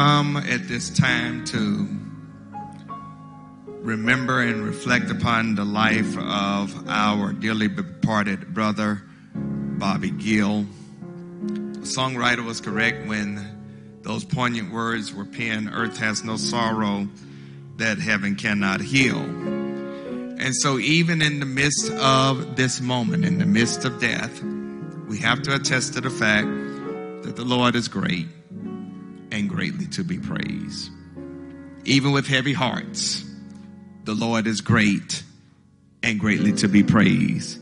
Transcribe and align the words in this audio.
come 0.00 0.38
at 0.38 0.66
this 0.66 0.88
time 0.88 1.44
to 1.44 1.86
remember 3.82 4.40
and 4.40 4.64
reflect 4.64 5.10
upon 5.10 5.54
the 5.54 5.64
life 5.64 6.16
of 6.16 6.88
our 6.88 7.34
dearly 7.34 7.68
departed 7.68 8.54
brother, 8.54 9.02
Bobby 9.34 10.10
Gill. 10.10 10.62
The 11.42 11.80
songwriter 11.80 12.42
was 12.42 12.62
correct 12.62 13.06
when 13.08 14.00
those 14.00 14.24
poignant 14.24 14.72
words 14.72 15.12
were 15.12 15.26
penned 15.26 15.68
Earth 15.70 15.98
has 15.98 16.24
no 16.24 16.38
sorrow 16.38 17.06
that 17.76 17.98
heaven 17.98 18.36
cannot 18.36 18.80
heal. 18.80 19.18
And 19.18 20.56
so, 20.56 20.78
even 20.78 21.20
in 21.20 21.40
the 21.40 21.46
midst 21.46 21.90
of 21.92 22.56
this 22.56 22.80
moment, 22.80 23.26
in 23.26 23.36
the 23.36 23.44
midst 23.44 23.84
of 23.84 24.00
death, 24.00 24.42
we 25.08 25.18
have 25.18 25.42
to 25.42 25.54
attest 25.54 25.92
to 25.92 26.00
the 26.00 26.08
fact 26.08 26.46
that 27.22 27.34
the 27.36 27.44
Lord 27.44 27.74
is 27.74 27.86
great 27.86 28.28
and 29.32 29.48
greatly 29.48 29.86
to 29.86 30.04
be 30.04 30.18
praised. 30.18 30.90
Even 31.84 32.12
with 32.12 32.26
heavy 32.26 32.52
hearts, 32.52 33.24
the 34.04 34.14
Lord 34.14 34.46
is 34.46 34.60
great 34.60 35.22
and 36.02 36.18
greatly 36.18 36.52
to 36.52 36.68
be 36.68 36.82
praised. 36.82 37.58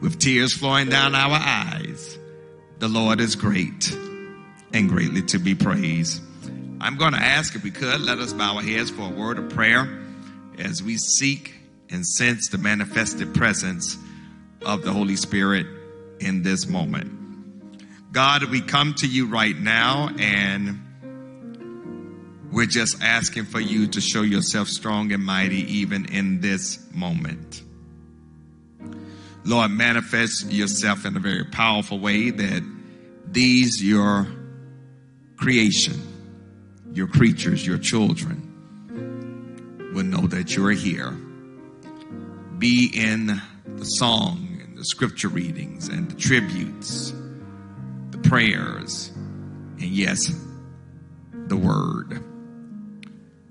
With 0.00 0.18
tears 0.18 0.52
flowing 0.52 0.88
down 0.88 1.14
our 1.14 1.38
eyes, 1.40 2.18
the 2.78 2.88
Lord 2.88 3.20
is 3.20 3.36
great 3.36 3.96
and 4.72 4.88
greatly 4.88 5.22
to 5.22 5.38
be 5.38 5.54
praised. 5.54 6.22
I'm 6.80 6.96
going 6.96 7.12
to 7.12 7.18
ask 7.18 7.54
if 7.54 7.64
we 7.64 7.70
could 7.70 8.00
let 8.00 8.18
us 8.18 8.32
bow 8.32 8.56
our 8.56 8.62
heads 8.62 8.90
for 8.90 9.02
a 9.02 9.10
word 9.10 9.38
of 9.38 9.48
prayer 9.48 9.88
as 10.58 10.82
we 10.82 10.98
seek 10.98 11.54
and 11.90 12.06
sense 12.06 12.48
the 12.48 12.58
manifested 12.58 13.34
presence 13.34 13.96
of 14.64 14.82
the 14.82 14.92
Holy 14.92 15.16
Spirit 15.16 15.66
in 16.20 16.42
this 16.42 16.66
moment. 16.68 18.12
God, 18.12 18.44
we 18.44 18.60
come 18.60 18.94
to 18.94 19.06
you 19.06 19.26
right 19.26 19.56
now 19.56 20.10
and 20.18 20.85
we're 22.52 22.66
just 22.66 23.02
asking 23.02 23.44
for 23.44 23.60
you 23.60 23.86
to 23.88 24.00
show 24.00 24.22
yourself 24.22 24.68
strong 24.68 25.12
and 25.12 25.24
mighty 25.24 25.60
even 25.78 26.06
in 26.06 26.40
this 26.40 26.78
moment. 26.92 27.62
Lord, 29.44 29.70
manifest 29.70 30.50
yourself 30.50 31.04
in 31.04 31.16
a 31.16 31.20
very 31.20 31.44
powerful 31.44 31.98
way 32.00 32.30
that 32.30 32.62
these, 33.26 33.82
your 33.82 34.26
creation, 35.36 36.00
your 36.92 37.06
creatures, 37.06 37.66
your 37.66 37.78
children, 37.78 38.42
will 39.94 40.04
know 40.04 40.26
that 40.26 40.56
you're 40.56 40.70
here. 40.70 41.10
Be 42.58 42.90
in 42.94 43.40
the 43.76 43.84
song 43.84 44.60
and 44.64 44.76
the 44.76 44.84
scripture 44.84 45.28
readings 45.28 45.88
and 45.88 46.10
the 46.10 46.16
tributes, 46.16 47.12
the 48.10 48.18
prayers, 48.18 49.12
and 49.78 49.82
yes, 49.82 50.32
the 51.32 51.56
word. 51.56 52.22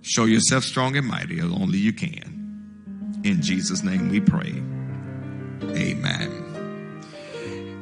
Show 0.08 0.26
yourself 0.26 0.64
strong 0.64 0.96
and 0.98 1.08
mighty 1.08 1.40
as 1.40 1.46
only 1.46 1.80
you 1.80 1.92
can. 1.92 3.22
In 3.24 3.42
Jesus' 3.42 3.82
name 3.82 4.10
we 4.10 4.20
pray. 4.20 4.54
Amen. 5.64 6.44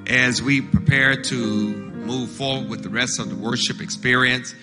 As 0.08 0.42
we 0.42 0.62
prepare 0.62 1.22
to 1.22 1.36
move 1.36 2.30
forward 2.30 2.70
with 2.70 2.82
the 2.82 2.88
rest 2.88 3.20
of 3.20 3.28
the 3.28 3.36
worship 3.36 3.82
experience, 3.82 4.56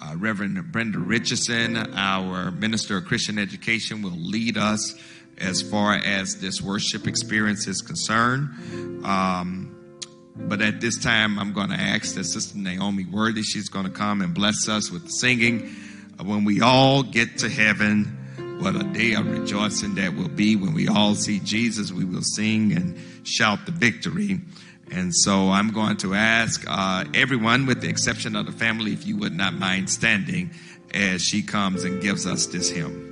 uh, 0.00 0.16
Reverend 0.16 0.72
Brenda 0.72 1.00
Richardson, 1.00 1.76
our 1.76 2.50
Minister 2.50 2.96
of 2.96 3.04
Christian 3.04 3.38
Education, 3.38 4.00
will 4.00 4.12
lead 4.12 4.56
us 4.56 4.98
as 5.36 5.60
far 5.60 5.92
as 5.92 6.40
this 6.40 6.62
worship 6.62 7.06
experience 7.06 7.66
is 7.66 7.82
concerned. 7.82 9.04
Um, 9.04 9.76
but 10.34 10.62
at 10.62 10.80
this 10.80 10.98
time, 10.98 11.38
I'm 11.38 11.52
going 11.52 11.68
to 11.68 11.76
ask 11.76 12.14
that 12.14 12.24
Sister 12.24 12.56
Naomi 12.56 13.04
Worthy, 13.04 13.42
she's 13.42 13.68
going 13.68 13.84
to 13.84 13.92
come 13.92 14.22
and 14.22 14.32
bless 14.32 14.66
us 14.66 14.90
with 14.90 15.04
the 15.04 15.10
singing 15.10 15.76
when 16.20 16.44
we 16.44 16.60
all 16.60 17.02
get 17.02 17.38
to 17.38 17.48
heaven, 17.48 18.58
what 18.60 18.76
a 18.76 18.84
day 18.84 19.14
of 19.14 19.26
rejoicing 19.26 19.94
that 19.96 20.14
will 20.14 20.28
be 20.28 20.56
when 20.56 20.74
we 20.74 20.88
all 20.88 21.14
see 21.14 21.40
Jesus. 21.40 21.92
We 21.92 22.04
will 22.04 22.22
sing 22.22 22.72
and 22.72 22.96
shout 23.24 23.66
the 23.66 23.72
victory. 23.72 24.40
And 24.90 25.14
so 25.14 25.50
I'm 25.50 25.70
going 25.72 25.96
to 25.98 26.14
ask 26.14 26.64
uh, 26.68 27.04
everyone, 27.14 27.66
with 27.66 27.80
the 27.80 27.88
exception 27.88 28.36
of 28.36 28.46
the 28.46 28.52
family, 28.52 28.92
if 28.92 29.06
you 29.06 29.16
would 29.18 29.34
not 29.34 29.54
mind 29.54 29.90
standing 29.90 30.50
as 30.94 31.22
she 31.22 31.42
comes 31.42 31.84
and 31.84 32.02
gives 32.02 32.26
us 32.26 32.46
this 32.46 32.68
hymn. 32.68 33.11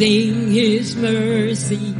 Sing 0.00 0.50
his 0.50 0.96
mercy 0.96 1.99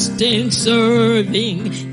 trusting, 0.00 0.50
serving 0.50 1.89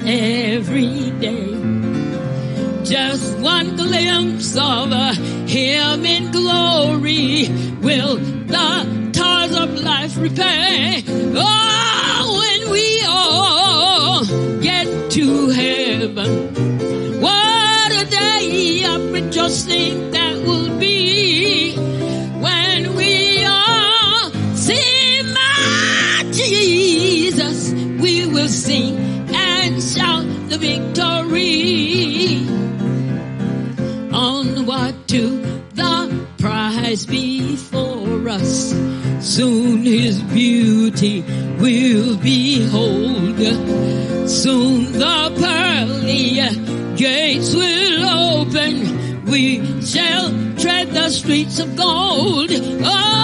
streets 51.27 51.59
of 51.59 51.75
gold. 51.75 52.49
Oh, 52.53 53.16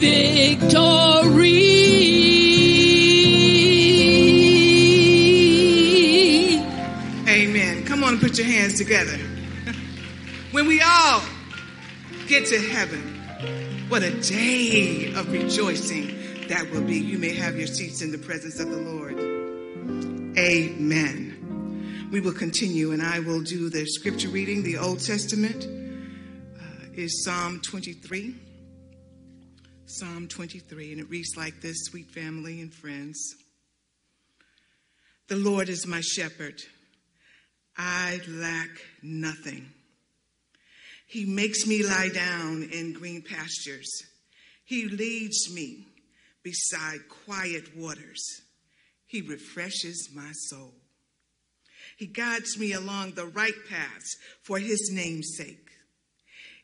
victory. 0.00 1.60
Amen. 7.28 7.84
Come 7.84 8.02
on 8.02 8.14
and 8.14 8.20
put 8.20 8.38
your 8.38 8.46
hands 8.46 8.78
together. 8.78 9.18
When 10.52 10.66
we 10.66 10.80
all 10.80 11.22
get 12.26 12.46
to 12.46 12.58
heaven, 12.58 13.00
what 13.88 14.02
a 14.02 14.10
day 14.20 15.12
of 15.14 15.30
rejoicing 15.30 16.16
that 16.48 16.70
will 16.70 16.82
be. 16.82 16.96
You 16.98 17.18
may 17.18 17.34
have 17.34 17.56
your 17.56 17.66
seats 17.66 18.02
in 18.02 18.10
the 18.10 18.18
presence 18.18 18.58
of 18.58 18.70
the 18.70 18.78
Lord. 18.78 19.18
Amen. 20.38 22.08
We 22.10 22.20
will 22.20 22.32
continue, 22.32 22.92
and 22.92 23.02
I 23.02 23.20
will 23.20 23.42
do 23.42 23.68
the 23.68 23.86
scripture 23.86 24.28
reading. 24.28 24.62
The 24.64 24.78
Old 24.78 24.98
Testament 25.04 25.64
uh, 25.64 26.86
is 26.94 27.22
Psalm 27.24 27.60
23. 27.60 28.34
Psalm 29.92 30.28
23, 30.28 30.92
and 30.92 31.00
it 31.00 31.10
reads 31.10 31.36
like 31.36 31.60
this 31.60 31.76
Sweet 31.86 32.10
family 32.12 32.60
and 32.60 32.72
friends. 32.72 33.34
The 35.26 35.34
Lord 35.34 35.68
is 35.68 35.84
my 35.84 36.00
shepherd. 36.00 36.60
I 37.76 38.20
lack 38.28 38.70
nothing. 39.02 39.68
He 41.06 41.24
makes 41.24 41.66
me 41.66 41.82
lie 41.82 42.08
down 42.08 42.68
in 42.72 42.92
green 42.92 43.22
pastures. 43.22 43.90
He 44.64 44.88
leads 44.88 45.52
me 45.52 45.86
beside 46.44 47.08
quiet 47.26 47.76
waters. 47.76 48.42
He 49.06 49.22
refreshes 49.22 50.10
my 50.14 50.30
soul. 50.32 50.72
He 51.96 52.06
guides 52.06 52.56
me 52.56 52.72
along 52.74 53.12
the 53.12 53.26
right 53.26 53.58
paths 53.68 54.16
for 54.42 54.60
his 54.60 54.90
name's 54.92 55.36
sake. 55.36 55.69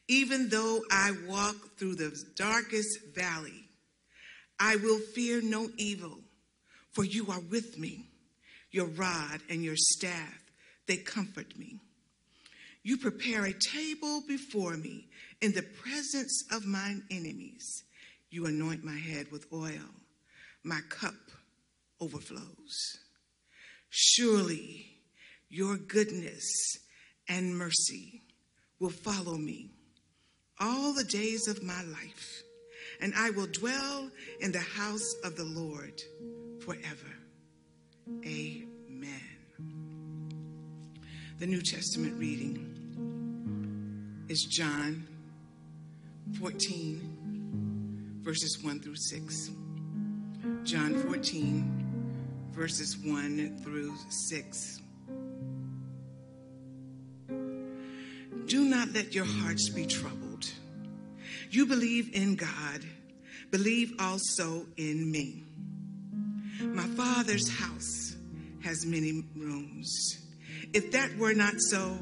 Even 0.08 0.48
though 0.48 0.80
I 0.90 1.12
walk 1.26 1.76
through 1.76 1.96
the 1.96 2.16
darkest 2.36 3.14
valley, 3.14 3.64
I 4.58 4.76
will 4.76 4.98
fear 4.98 5.40
no 5.42 5.68
evil, 5.76 6.18
for 6.92 7.04
you 7.04 7.26
are 7.30 7.40
with 7.40 7.78
me. 7.78 8.06
Your 8.70 8.86
rod 8.86 9.40
and 9.48 9.62
your 9.64 9.76
staff, 9.76 10.42
they 10.86 10.96
comfort 10.96 11.58
me. 11.58 11.80
You 12.82 12.98
prepare 12.98 13.44
a 13.44 13.52
table 13.52 14.22
before 14.28 14.76
me 14.76 15.08
in 15.40 15.52
the 15.52 15.62
presence 15.62 16.44
of 16.52 16.66
mine 16.66 17.02
enemies. 17.10 17.82
You 18.30 18.46
anoint 18.46 18.84
my 18.84 18.96
head 18.96 19.26
with 19.32 19.46
oil. 19.52 19.90
My 20.62 20.80
cup 20.88 21.14
overflows. 22.00 22.98
Surely 23.88 24.86
your 25.48 25.76
goodness 25.76 26.78
and 27.28 27.56
mercy 27.56 28.22
will 28.78 28.90
follow 28.90 29.36
me 29.36 29.70
all 30.60 30.92
the 30.92 31.04
days 31.04 31.48
of 31.48 31.62
my 31.62 31.82
life, 31.84 32.42
and 33.00 33.12
I 33.16 33.30
will 33.30 33.46
dwell 33.46 34.10
in 34.40 34.52
the 34.52 34.58
house 34.58 35.14
of 35.24 35.36
the 35.36 35.44
Lord 35.44 36.02
forever. 36.60 37.14
Amen. 38.24 39.20
The 41.38 41.46
New 41.46 41.60
Testament 41.60 42.18
reading 42.18 42.72
is 44.28 44.42
John 44.44 45.06
14, 46.38 48.20
verses 48.22 48.58
1 48.62 48.80
through 48.80 48.96
6. 48.96 49.50
John 50.64 50.94
14, 50.94 52.48
verses 52.52 52.96
1 52.96 53.60
through 53.62 53.94
6. 54.08 54.80
Do 58.46 58.64
not 58.64 58.92
let 58.92 59.14
your 59.14 59.24
hearts 59.24 59.68
be 59.68 59.86
troubled. 59.86 60.25
You 61.50 61.66
believe 61.66 62.14
in 62.14 62.36
God, 62.36 62.84
believe 63.50 63.94
also 63.98 64.66
in 64.76 65.10
me. 65.10 65.44
My 66.60 66.86
Father's 66.88 67.48
house 67.48 68.16
has 68.64 68.84
many 68.86 69.24
rooms. 69.36 70.18
If 70.72 70.92
that 70.92 71.16
were 71.16 71.34
not 71.34 71.54
so, 71.58 71.98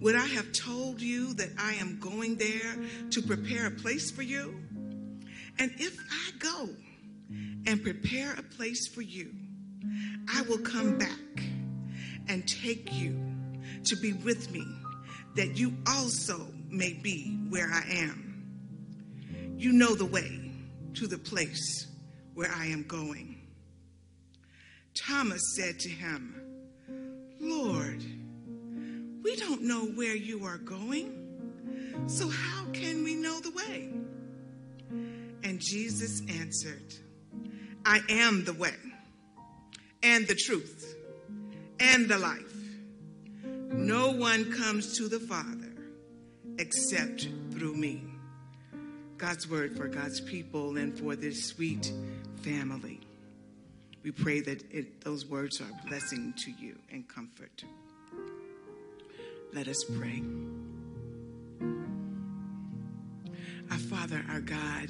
would 0.00 0.14
I 0.14 0.26
have 0.26 0.52
told 0.52 1.00
you 1.00 1.34
that 1.34 1.50
I 1.58 1.74
am 1.74 1.98
going 1.98 2.36
there 2.36 2.76
to 3.10 3.22
prepare 3.22 3.66
a 3.66 3.70
place 3.70 4.10
for 4.10 4.22
you? 4.22 4.60
And 5.58 5.70
if 5.78 5.96
I 6.10 6.30
go 6.38 6.68
and 7.66 7.82
prepare 7.82 8.34
a 8.34 8.42
place 8.42 8.86
for 8.88 9.02
you, 9.02 9.32
I 10.32 10.42
will 10.42 10.58
come 10.58 10.98
back 10.98 11.08
and 12.28 12.46
take 12.46 12.92
you 12.92 13.18
to 13.84 13.96
be 13.96 14.12
with 14.12 14.50
me, 14.50 14.66
that 15.36 15.56
you 15.56 15.76
also 15.86 16.46
may 16.68 16.92
be 16.92 17.38
where 17.48 17.70
I 17.72 17.84
am. 17.90 18.25
You 19.56 19.72
know 19.72 19.94
the 19.94 20.04
way 20.04 20.52
to 20.94 21.06
the 21.06 21.18
place 21.18 21.86
where 22.34 22.50
I 22.54 22.66
am 22.66 22.82
going. 22.82 23.40
Thomas 24.94 25.56
said 25.56 25.78
to 25.80 25.88
him, 25.88 26.34
Lord, 27.40 28.04
we 29.22 29.36
don't 29.36 29.62
know 29.62 29.86
where 29.86 30.14
you 30.14 30.44
are 30.44 30.58
going, 30.58 32.04
so 32.06 32.28
how 32.28 32.66
can 32.72 33.02
we 33.02 33.14
know 33.14 33.40
the 33.40 33.50
way? 33.50 33.92
And 35.42 35.60
Jesus 35.60 36.20
answered, 36.28 36.94
I 37.84 38.00
am 38.08 38.44
the 38.44 38.52
way 38.52 38.74
and 40.02 40.26
the 40.26 40.34
truth 40.34 40.96
and 41.80 42.08
the 42.08 42.18
life. 42.18 42.54
No 43.72 44.12
one 44.12 44.52
comes 44.52 44.98
to 44.98 45.08
the 45.08 45.20
Father 45.20 45.72
except 46.58 47.28
through 47.52 47.74
me. 47.74 48.02
God's 49.18 49.48
word 49.48 49.76
for 49.76 49.88
God's 49.88 50.20
people 50.20 50.76
and 50.76 50.98
for 50.98 51.16
this 51.16 51.46
sweet 51.46 51.90
family. 52.42 53.00
We 54.02 54.10
pray 54.10 54.40
that 54.40 54.62
it, 54.72 55.00
those 55.00 55.26
words 55.26 55.60
are 55.60 55.64
a 55.64 55.88
blessing 55.88 56.34
to 56.44 56.50
you 56.50 56.78
and 56.92 57.08
comfort. 57.08 57.64
Let 59.52 59.68
us 59.68 59.82
pray. 59.84 60.22
Our 63.70 63.78
Father, 63.78 64.24
our 64.30 64.40
God, 64.40 64.88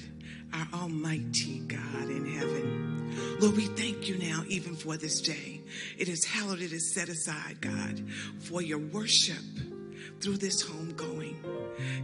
our 0.52 0.80
Almighty 0.80 1.60
God 1.60 2.10
in 2.10 2.26
heaven. 2.26 3.38
Lord, 3.40 3.56
we 3.56 3.66
thank 3.66 4.08
you 4.08 4.18
now 4.18 4.42
even 4.48 4.74
for 4.74 4.96
this 4.96 5.20
day. 5.20 5.60
It 5.96 6.08
is 6.08 6.24
hallowed, 6.24 6.60
it 6.60 6.72
is 6.72 6.92
set 6.92 7.08
aside, 7.08 7.60
God, 7.60 8.02
for 8.40 8.60
your 8.60 8.78
worship 8.78 9.36
through 10.20 10.38
this 10.38 10.62
home 10.62 10.92
going. 10.96 11.36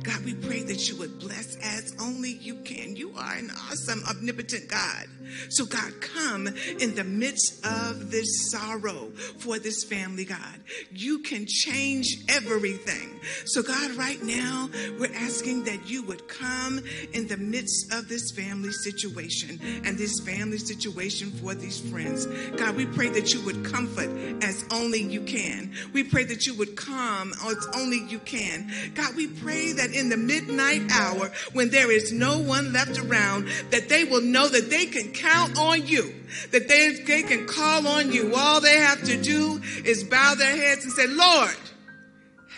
God, 0.02 0.24
we 0.24 0.34
pray 0.34 0.62
that 0.62 0.88
you 0.88 0.96
would 0.98 1.18
bless 1.18 1.56
as 1.62 1.94
only 2.00 2.32
you 2.32 2.56
can. 2.56 2.96
You 2.96 3.12
are 3.16 3.34
an 3.34 3.50
awesome, 3.50 4.02
omnipotent 4.08 4.68
God. 4.68 5.06
So, 5.48 5.64
God, 5.64 5.92
come 6.00 6.46
in 6.46 6.94
the 6.94 7.04
midst 7.04 7.64
of 7.64 8.10
this 8.10 8.50
sorrow 8.50 9.10
for 9.38 9.58
this 9.58 9.84
family, 9.84 10.24
God. 10.24 10.60
You 10.90 11.20
can 11.20 11.46
change 11.46 12.06
everything. 12.28 13.20
So, 13.46 13.62
God, 13.62 13.92
right 13.92 14.22
now, 14.22 14.68
we're 14.98 15.14
asking 15.14 15.64
that 15.64 15.88
you 15.88 16.02
would 16.04 16.28
come 16.28 16.80
in 17.12 17.28
the 17.28 17.36
midst 17.36 17.92
of 17.92 18.08
this 18.08 18.32
family 18.32 18.72
situation 18.72 19.60
and 19.84 19.96
this 19.96 20.20
family 20.20 20.58
situation 20.58 21.30
for 21.30 21.54
these 21.54 21.80
friends. 21.90 22.26
God, 22.56 22.76
we 22.76 22.86
pray 22.86 23.08
that 23.10 23.32
you 23.32 23.40
would 23.42 23.64
comfort 23.64 24.10
as 24.42 24.64
only 24.70 25.02
you 25.02 25.22
can. 25.22 25.72
We 25.92 26.04
pray 26.04 26.24
that 26.24 26.46
you 26.46 26.54
would 26.56 26.76
calm 26.76 27.32
as 27.44 27.68
only 27.74 28.04
you 28.08 28.18
can. 28.20 28.70
God, 28.94 29.14
we 29.16 29.28
pray 29.28 29.61
that 29.70 29.94
in 29.94 30.08
the 30.08 30.16
midnight 30.16 30.82
hour, 30.90 31.30
when 31.52 31.70
there 31.70 31.92
is 31.92 32.12
no 32.12 32.38
one 32.38 32.72
left 32.72 32.98
around, 32.98 33.46
that 33.70 33.88
they 33.88 34.02
will 34.02 34.20
know 34.20 34.48
that 34.48 34.68
they 34.68 34.86
can 34.86 35.12
count 35.12 35.56
on 35.56 35.86
you, 35.86 36.12
that 36.50 36.66
they, 36.66 36.90
they 37.06 37.22
can 37.22 37.46
call 37.46 37.86
on 37.86 38.10
you. 38.10 38.34
All 38.34 38.60
they 38.60 38.78
have 38.78 39.04
to 39.04 39.22
do 39.22 39.60
is 39.84 40.02
bow 40.02 40.34
their 40.34 40.56
heads 40.56 40.84
and 40.84 40.92
say, 40.92 41.06
Lord, 41.06 41.56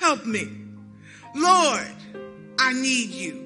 help 0.01 0.25
me. 0.25 0.49
Lord, 1.35 1.87
I 2.59 2.73
need 2.73 3.11
you. 3.11 3.45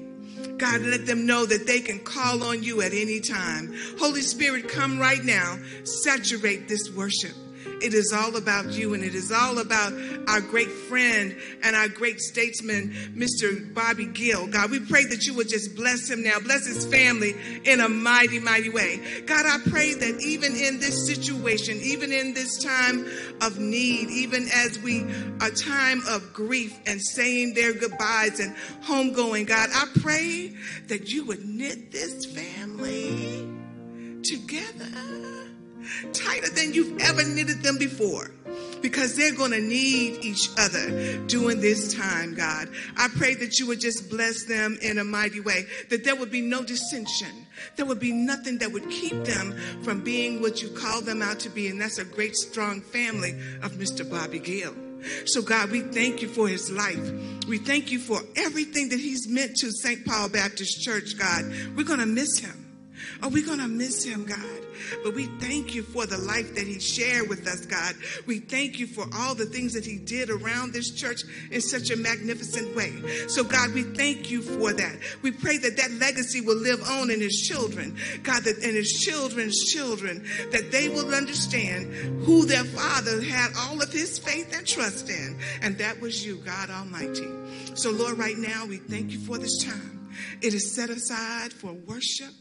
God, 0.57 0.81
let 0.81 1.05
them 1.05 1.25
know 1.25 1.45
that 1.45 1.67
they 1.67 1.81
can 1.81 1.99
call 1.99 2.43
on 2.43 2.63
you 2.63 2.81
at 2.81 2.93
any 2.93 3.19
time. 3.19 3.73
Holy 3.97 4.21
Spirit, 4.21 4.69
come 4.69 4.99
right 4.99 5.23
now. 5.23 5.57
Saturate 5.83 6.67
this 6.67 6.89
worship. 6.91 7.33
It 7.81 7.93
is 7.93 8.13
all 8.13 8.35
about 8.35 8.71
you, 8.71 8.93
and 8.93 9.03
it 9.03 9.15
is 9.15 9.31
all 9.31 9.59
about 9.59 9.93
our 10.27 10.41
great 10.41 10.69
friend 10.69 11.35
and 11.63 11.75
our 11.75 11.87
great 11.87 12.19
statesman, 12.19 12.93
Mr. 13.15 13.73
Bobby 13.73 14.05
Gill. 14.05 14.47
God, 14.47 14.71
we 14.71 14.79
pray 14.79 15.05
that 15.05 15.25
you 15.25 15.33
would 15.35 15.49
just 15.49 15.75
bless 15.75 16.09
him 16.09 16.23
now, 16.23 16.39
bless 16.39 16.67
his 16.67 16.85
family 16.85 17.35
in 17.63 17.79
a 17.79 17.89
mighty, 17.89 18.39
mighty 18.39 18.69
way. 18.69 18.99
God, 19.25 19.45
I 19.45 19.57
pray 19.69 19.93
that 19.93 20.21
even 20.21 20.55
in 20.55 20.79
this 20.79 21.07
situation, 21.07 21.79
even 21.81 22.11
in 22.11 22.33
this 22.33 22.61
time 22.61 23.05
of 23.41 23.57
need, 23.59 24.09
even 24.09 24.47
as 24.53 24.79
we 24.79 25.05
a 25.41 25.49
time 25.49 26.01
of 26.07 26.33
grief 26.33 26.77
and 26.85 27.01
saying 27.01 27.53
their 27.53 27.73
goodbyes 27.73 28.39
and 28.39 28.55
homegoing, 28.83 29.47
God, 29.47 29.69
I 29.73 29.85
pray 30.01 30.53
that 30.87 31.09
you 31.11 31.25
would 31.25 31.45
knit 31.45 31.91
this 31.91 32.25
family 32.25 33.47
together 34.23 35.48
tighter 36.13 36.49
than 36.49 36.73
you've 36.73 36.99
ever 37.01 37.23
knitted 37.23 37.63
them 37.63 37.77
before 37.77 38.31
because 38.81 39.15
they're 39.15 39.35
going 39.35 39.51
to 39.51 39.61
need 39.61 40.23
each 40.23 40.49
other 40.57 41.17
during 41.27 41.59
this 41.59 41.93
time, 41.93 42.33
God. 42.33 42.69
I 42.97 43.07
pray 43.09 43.35
that 43.35 43.59
you 43.59 43.67
would 43.67 43.79
just 43.79 44.09
bless 44.09 44.45
them 44.45 44.77
in 44.81 44.97
a 44.97 45.03
mighty 45.03 45.39
way, 45.39 45.65
that 45.89 46.03
there 46.03 46.15
would 46.15 46.31
be 46.31 46.41
no 46.41 46.63
dissension. 46.63 47.45
There 47.75 47.85
would 47.85 47.99
be 47.99 48.11
nothing 48.11 48.57
that 48.59 48.71
would 48.71 48.89
keep 48.89 49.23
them 49.23 49.57
from 49.83 50.01
being 50.01 50.41
what 50.41 50.61
you 50.61 50.69
call 50.69 51.01
them 51.01 51.21
out 51.21 51.39
to 51.41 51.49
be, 51.49 51.67
and 51.67 51.79
that's 51.79 51.97
a 51.97 52.05
great, 52.05 52.35
strong 52.35 52.81
family 52.81 53.31
of 53.61 53.73
Mr. 53.73 54.09
Bobby 54.09 54.39
Gill. 54.39 54.73
So, 55.25 55.41
God, 55.41 55.71
we 55.71 55.81
thank 55.81 56.21
you 56.21 56.27
for 56.27 56.47
his 56.47 56.69
life. 56.69 56.99
We 57.47 57.57
thank 57.57 57.91
you 57.91 57.99
for 57.99 58.19
everything 58.35 58.89
that 58.89 58.99
he's 58.99 59.29
meant 59.29 59.55
to 59.57 59.71
St. 59.71 60.05
Paul 60.05 60.29
Baptist 60.29 60.81
Church, 60.81 61.17
God. 61.17 61.45
We're 61.75 61.85
going 61.85 61.99
to 61.99 62.05
miss 62.05 62.39
him. 62.39 62.68
Are 63.21 63.29
we 63.29 63.41
going 63.43 63.59
to 63.59 63.67
miss 63.67 64.03
him, 64.03 64.25
God? 64.25 64.65
But 65.03 65.13
we 65.13 65.25
thank 65.25 65.75
you 65.75 65.83
for 65.83 66.05
the 66.05 66.17
life 66.17 66.55
that 66.55 66.65
he 66.65 66.79
shared 66.79 67.27
with 67.27 67.45
us, 67.47 67.65
God. 67.65 67.95
We 68.25 68.39
thank 68.39 68.79
you 68.79 68.87
for 68.87 69.05
all 69.13 69.35
the 69.35 69.45
things 69.45 69.73
that 69.73 69.85
he 69.85 69.97
did 69.97 70.29
around 70.29 70.71
this 70.71 70.91
church 70.91 71.21
in 71.51 71.61
such 71.61 71.91
a 71.91 71.97
magnificent 71.97 72.75
way. 72.75 73.27
So, 73.27 73.43
God, 73.43 73.73
we 73.73 73.83
thank 73.83 74.31
you 74.31 74.41
for 74.41 74.71
that. 74.71 74.95
We 75.21 75.31
pray 75.31 75.57
that 75.57 75.75
that 75.77 75.91
legacy 75.99 76.39
will 76.39 76.57
live 76.57 76.81
on 76.89 77.11
in 77.11 77.19
his 77.19 77.41
children, 77.41 77.97
God, 78.23 78.43
that 78.43 78.59
in 78.59 78.75
his 78.75 78.91
children's 78.93 79.65
children, 79.65 80.25
that 80.51 80.71
they 80.71 80.87
will 80.87 81.13
understand 81.13 81.93
who 82.23 82.45
their 82.45 82.63
father 82.63 83.21
had 83.21 83.51
all 83.57 83.81
of 83.81 83.91
his 83.91 84.17
faith 84.17 84.55
and 84.55 84.65
trust 84.65 85.09
in, 85.09 85.37
and 85.61 85.77
that 85.79 85.99
was 85.99 86.25
you, 86.25 86.37
God 86.37 86.69
Almighty. 86.69 87.27
So, 87.75 87.91
Lord, 87.91 88.17
right 88.17 88.37
now, 88.37 88.65
we 88.65 88.77
thank 88.77 89.11
you 89.11 89.19
for 89.19 89.37
this 89.37 89.63
time. 89.63 90.09
It 90.41 90.53
is 90.53 90.73
set 90.73 90.89
aside 90.89 91.53
for 91.53 91.73
worship 91.73 92.33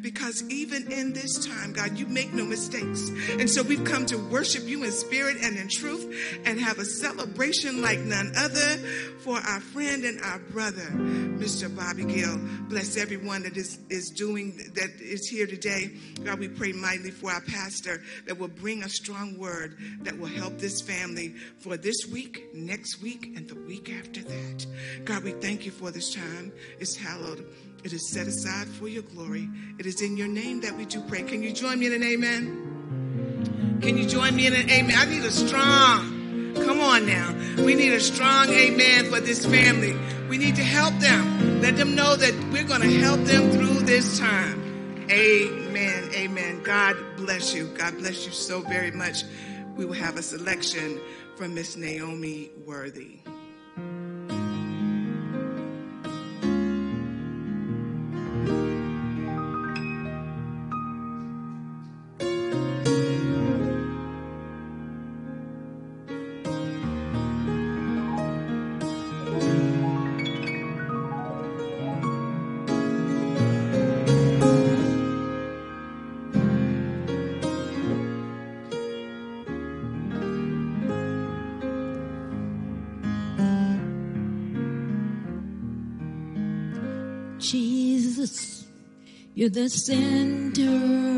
because 0.00 0.42
even 0.50 0.90
in 0.90 1.12
this 1.12 1.46
time, 1.46 1.72
God, 1.72 1.98
you 1.98 2.06
make 2.06 2.32
no 2.32 2.44
mistakes. 2.44 3.10
And 3.38 3.48
so 3.48 3.62
we've 3.62 3.84
come 3.84 4.06
to 4.06 4.16
worship 4.16 4.64
you 4.64 4.84
in 4.84 4.92
spirit 4.92 5.36
and 5.42 5.56
in 5.56 5.68
truth 5.68 6.40
and 6.44 6.58
have 6.60 6.78
a 6.78 6.84
celebration 6.84 7.82
like 7.82 7.98
none 8.00 8.32
other 8.36 8.76
for 9.18 9.36
our 9.36 9.60
friend 9.60 10.04
and 10.04 10.20
our 10.22 10.38
brother, 10.38 10.88
Mr. 10.92 11.74
Bobby 11.74 12.04
Gill. 12.04 12.38
Bless 12.68 12.96
everyone 12.96 13.42
that 13.44 13.56
is, 13.56 13.78
is 13.88 14.10
doing, 14.10 14.56
that 14.74 14.90
is 15.00 15.28
here 15.28 15.46
today. 15.46 15.90
God, 16.24 16.38
we 16.38 16.48
pray 16.48 16.72
mightily 16.72 17.10
for 17.10 17.30
our 17.30 17.40
pastor 17.40 18.02
that 18.26 18.38
will 18.38 18.48
bring 18.48 18.82
a 18.82 18.88
strong 18.88 19.38
word 19.38 19.76
that 20.02 20.18
will 20.18 20.26
help 20.28 20.58
this 20.58 20.80
family 20.80 21.34
for 21.58 21.76
this 21.76 22.06
week, 22.12 22.48
next 22.54 23.02
week, 23.02 23.32
and 23.36 23.48
the 23.48 23.54
week 23.54 23.92
after 23.98 24.22
that. 24.22 24.66
God, 25.04 25.24
we 25.24 25.32
thank 25.32 25.64
you 25.64 25.70
for 25.70 25.90
this 25.90 26.14
time. 26.14 26.52
It's 26.80 26.96
hallowed. 26.96 27.46
It 27.84 27.92
is 27.92 28.08
set 28.08 28.28
aside 28.28 28.68
for 28.68 28.86
your 28.86 29.02
glory. 29.02 29.48
It 29.78 29.86
is 29.86 30.02
in 30.02 30.16
your 30.16 30.28
name 30.28 30.60
that 30.60 30.76
we 30.76 30.84
do 30.84 31.00
pray. 31.00 31.22
Can 31.22 31.42
you 31.42 31.52
join 31.52 31.80
me 31.80 31.86
in 31.86 31.92
an 31.92 32.02
amen? 32.04 33.78
Can 33.82 33.98
you 33.98 34.06
join 34.06 34.36
me 34.36 34.46
in 34.46 34.54
an 34.54 34.70
amen? 34.70 34.96
I 34.96 35.04
need 35.06 35.24
a 35.24 35.30
strong, 35.32 36.54
come 36.54 36.80
on 36.80 37.06
now. 37.06 37.34
We 37.64 37.74
need 37.74 37.92
a 37.92 38.00
strong 38.00 38.48
amen 38.50 39.06
for 39.06 39.18
this 39.18 39.44
family. 39.44 39.96
We 40.28 40.38
need 40.38 40.54
to 40.56 40.62
help 40.62 40.94
them. 41.00 41.60
Let 41.60 41.76
them 41.76 41.96
know 41.96 42.14
that 42.14 42.32
we're 42.52 42.62
going 42.62 42.82
to 42.82 43.00
help 43.00 43.20
them 43.22 43.50
through 43.50 43.80
this 43.80 44.20
time. 44.20 44.62
Amen. 45.10 46.10
Amen. 46.14 46.62
God 46.62 46.96
bless 47.16 47.52
you. 47.52 47.66
God 47.76 47.98
bless 47.98 48.24
you 48.24 48.32
so 48.32 48.60
very 48.60 48.92
much. 48.92 49.24
We 49.76 49.84
will 49.84 49.94
have 49.94 50.16
a 50.16 50.22
selection 50.22 51.00
from 51.36 51.54
Miss 51.54 51.76
Naomi 51.76 52.50
Worthy. 52.64 53.18
You're 89.42 89.50
the 89.50 89.68
center 89.68 91.11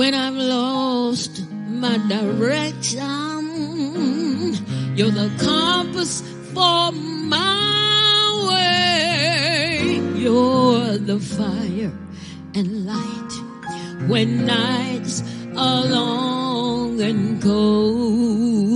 When 0.00 0.14
I've 0.14 0.32
lost 0.34 1.44
my 1.50 1.98
direction, 2.08 3.00
you're 4.96 5.10
the 5.10 5.30
compass 5.44 6.22
for 6.54 6.90
my 6.90 8.46
way. 8.48 10.00
You're 10.16 10.96
the 10.96 11.20
fire 11.20 11.92
and 12.54 12.86
light 12.86 13.32
when 14.08 14.46
nights 14.46 15.22
are 15.54 15.84
long 15.84 16.98
and 17.02 17.42
cold. 17.42 18.70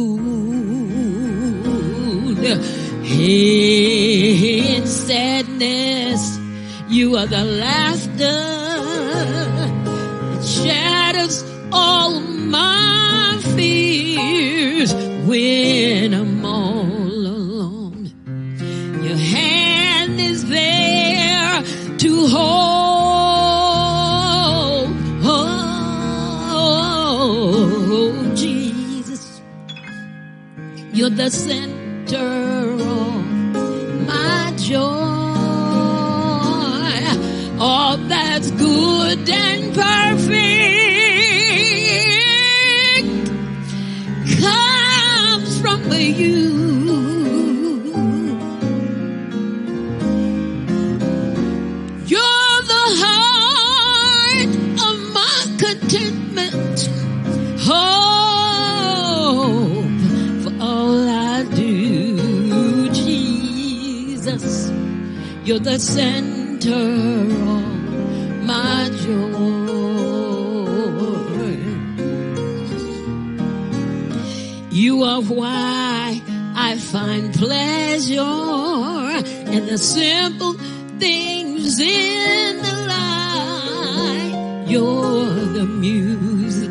In 3.16 4.86
sadness 4.86 6.38
You 6.90 7.16
are 7.16 7.26
the 7.26 7.42
laughter 7.42 8.03
the 31.16 31.30
center 31.30 31.73
You're 65.44 65.58
the 65.58 65.78
center 65.78 66.72
of 66.72 68.44
my 68.46 68.88
joy. 69.02 69.34
You 74.70 75.02
are 75.02 75.20
why 75.20 76.22
I 76.56 76.78
find 76.78 77.34
pleasure 77.34 78.22
in 79.52 79.66
the 79.66 79.76
simple 79.76 80.54
things 80.98 81.78
in 81.78 82.62
the 82.62 82.76
life. 82.88 84.70
You're 84.70 85.26
the 85.26 85.66
music 85.66 86.70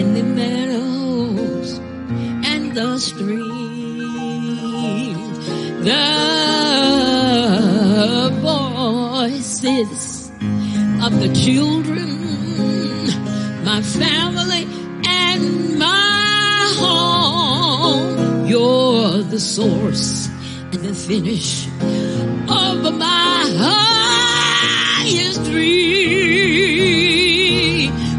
in 0.00 0.14
the 0.14 0.22
meadows 0.22 1.80
and 2.46 2.72
the 2.72 2.98
streams. 3.00 3.46
Of 9.78 11.20
the 11.20 11.28
children, 11.34 12.08
my 13.62 13.82
family, 13.82 14.66
and 15.06 15.78
my 15.78 16.64
home. 16.78 18.46
You're 18.46 19.22
the 19.22 19.38
source 19.38 20.28
and 20.72 20.82
the 20.82 20.94
finish 20.94 21.66
of 22.48 22.90
my 22.96 23.44
highest 25.04 25.44
dream. 25.44 25.92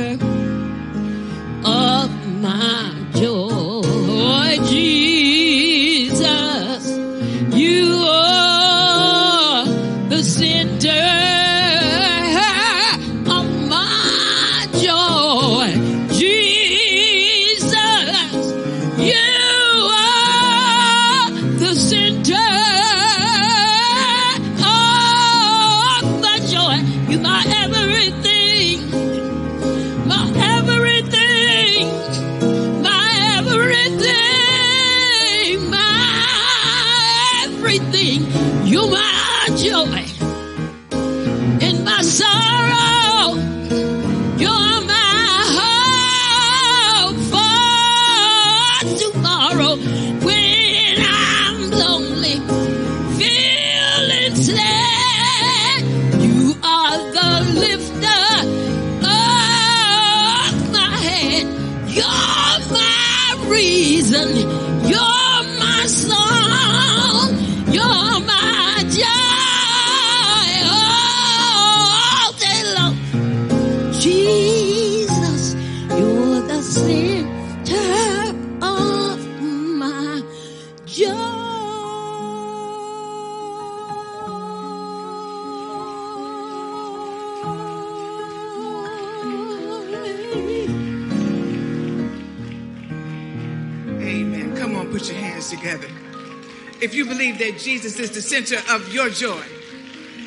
Jesus 97.64 98.00
is 98.00 98.10
the 98.10 98.24
center 98.24 98.58
of 98.74 98.92
your 98.92 99.10
joy, 99.10 99.44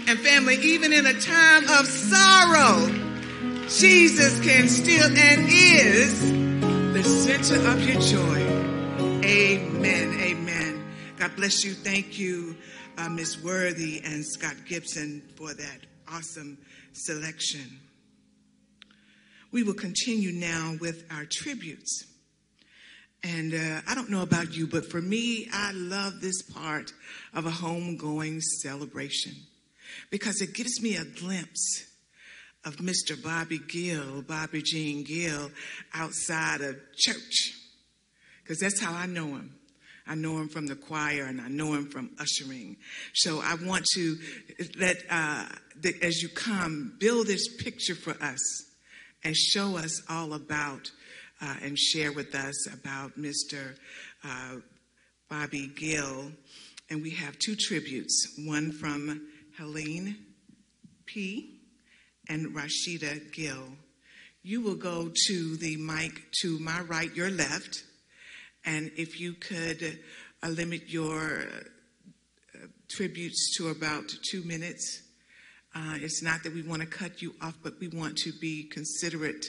and 0.07 0.18
family, 0.20 0.55
even 0.62 0.92
in 0.92 1.05
a 1.05 1.20
time 1.20 1.64
of 1.64 1.87
sorrow, 1.87 2.87
Jesus 3.68 4.38
can 4.44 4.68
still 4.68 5.07
and 5.07 5.47
is 5.49 6.31
the 6.92 7.03
center 7.03 7.57
of 7.70 7.83
your 7.83 8.01
joy. 8.01 8.40
Amen. 9.25 10.20
Amen. 10.20 10.85
God 11.16 11.35
bless 11.35 11.64
you. 11.64 11.73
Thank 11.73 12.20
you, 12.20 12.57
uh, 12.99 13.09
Miss 13.09 13.42
Worthy 13.42 14.01
and 14.05 14.25
Scott 14.25 14.55
Gibson, 14.68 15.20
for 15.35 15.53
that 15.55 15.79
awesome 16.12 16.57
selection. 16.92 17.81
We 19.51 19.64
will 19.64 19.75
continue 19.75 20.31
now 20.31 20.77
with 20.81 21.05
our 21.11 21.25
tributes. 21.29 22.13
And 23.26 23.54
uh, 23.54 23.80
I 23.88 23.94
don't 23.94 24.10
know 24.10 24.20
about 24.20 24.54
you, 24.54 24.66
but 24.66 24.84
for 24.84 25.00
me, 25.00 25.48
I 25.50 25.72
love 25.72 26.20
this 26.20 26.42
part 26.42 26.92
of 27.32 27.46
a 27.46 27.50
homegoing 27.50 28.42
celebration 28.42 29.32
because 30.10 30.42
it 30.42 30.52
gives 30.52 30.82
me 30.82 30.96
a 30.96 31.04
glimpse 31.06 31.87
of 32.66 32.76
Mr. 32.76 33.20
Bobby 33.20 33.60
Gill, 33.66 34.20
Bobby 34.20 34.60
Jean 34.62 35.04
Gill, 35.04 35.50
outside 35.94 36.60
of 36.60 36.76
church. 36.98 37.54
Because 38.42 38.58
that's 38.58 38.78
how 38.78 38.92
I 38.92 39.06
know 39.06 39.28
him. 39.28 39.54
I 40.06 40.16
know 40.16 40.37
him 40.37 40.50
from 40.50 40.66
the 40.66 40.76
choir, 40.76 41.24
and 41.24 41.40
I 41.40 41.48
know 41.48 41.72
him 41.72 41.88
from 41.88 42.10
ushering. 42.20 42.76
So 43.14 43.40
I 43.42 43.54
want 43.54 43.87
to 43.94 44.18
let, 44.78 44.98
uh, 45.08 45.46
as 46.02 46.20
you 46.20 46.28
come, 46.28 46.96
build 46.98 47.26
this 47.26 47.56
picture 47.56 47.94
for 47.94 48.22
us 48.22 48.64
and 49.22 49.34
show 49.34 49.78
us 49.78 50.02
all 50.10 50.34
about 50.34 50.90
uh, 51.40 51.55
and 51.62 51.79
share 51.79 52.12
with 52.12 52.35
us 52.35 52.66
about 52.73 53.18
Mr. 53.18 53.77
Uh, 54.25 54.57
Bobby 55.29 55.68
Gill. 55.68 56.33
And 56.90 57.03
we 57.03 57.11
have 57.11 57.38
two 57.38 57.57
tributes 57.57 58.35
one 58.44 58.73
from 58.73 59.29
Helene 59.57 60.16
P. 61.07 61.61
and 62.29 62.55
Rashida 62.55 63.33
Gill. 63.33 63.68
You 64.42 64.61
will 64.61 64.75
go 64.77 65.11
to 65.27 65.57
the 65.57 65.77
mic 65.77 66.31
to 66.42 66.59
my 66.59 66.81
right, 66.83 67.14
your 67.14 67.31
left, 67.31 67.83
and 68.66 68.90
if 68.97 69.18
you 69.18 69.33
could 69.33 69.99
uh, 70.42 70.49
limit 70.49 70.88
your 70.88 71.44
uh, 72.55 72.66
tributes 72.90 73.57
to 73.57 73.68
about 73.68 74.05
two 74.31 74.42
minutes. 74.44 75.03
Uh, 75.75 75.94
it's 75.97 76.23
not 76.23 76.42
that 76.42 76.55
we 76.55 76.62
want 76.62 76.83
to 76.83 76.87
cut 76.87 77.23
you 77.23 77.35
off, 77.42 77.55
but 77.62 77.75
we 77.81 77.88
want 77.88 78.16
to 78.18 78.33
be 78.40 78.64
considerate 78.64 79.47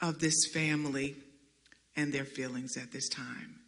of 0.00 0.18
this 0.18 0.46
family 0.52 1.16
and 1.96 2.12
their 2.12 2.24
feelings 2.24 2.76
at 2.76 2.92
this 2.92 3.08
time. 3.08 3.60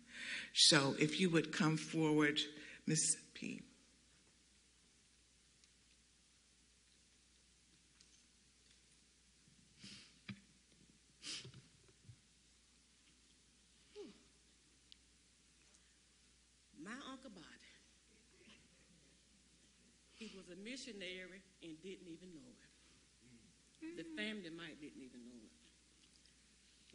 So 0.55 0.95
if 0.99 1.21
you 1.21 1.31
would 1.31 1.53
come 1.53 1.77
forward, 1.77 2.41
Miss 2.87 3.17
P. 3.35 3.61
My 16.83 16.93
Uncle 17.11 17.31
Bobby, 17.35 17.45
he 20.15 20.33
was 20.37 20.47
a 20.49 20.57
missionary 20.63 21.43
and 21.63 21.77
didn't 21.83 22.09
even 22.09 22.31
know 22.35 22.49
it. 22.49 23.97
The 23.97 24.03
mm-hmm. 24.03 24.17
family 24.17 24.51
might 24.57 24.81
didn't 24.81 25.03
even 25.03 25.21
know 25.29 25.35
it. 25.35 25.36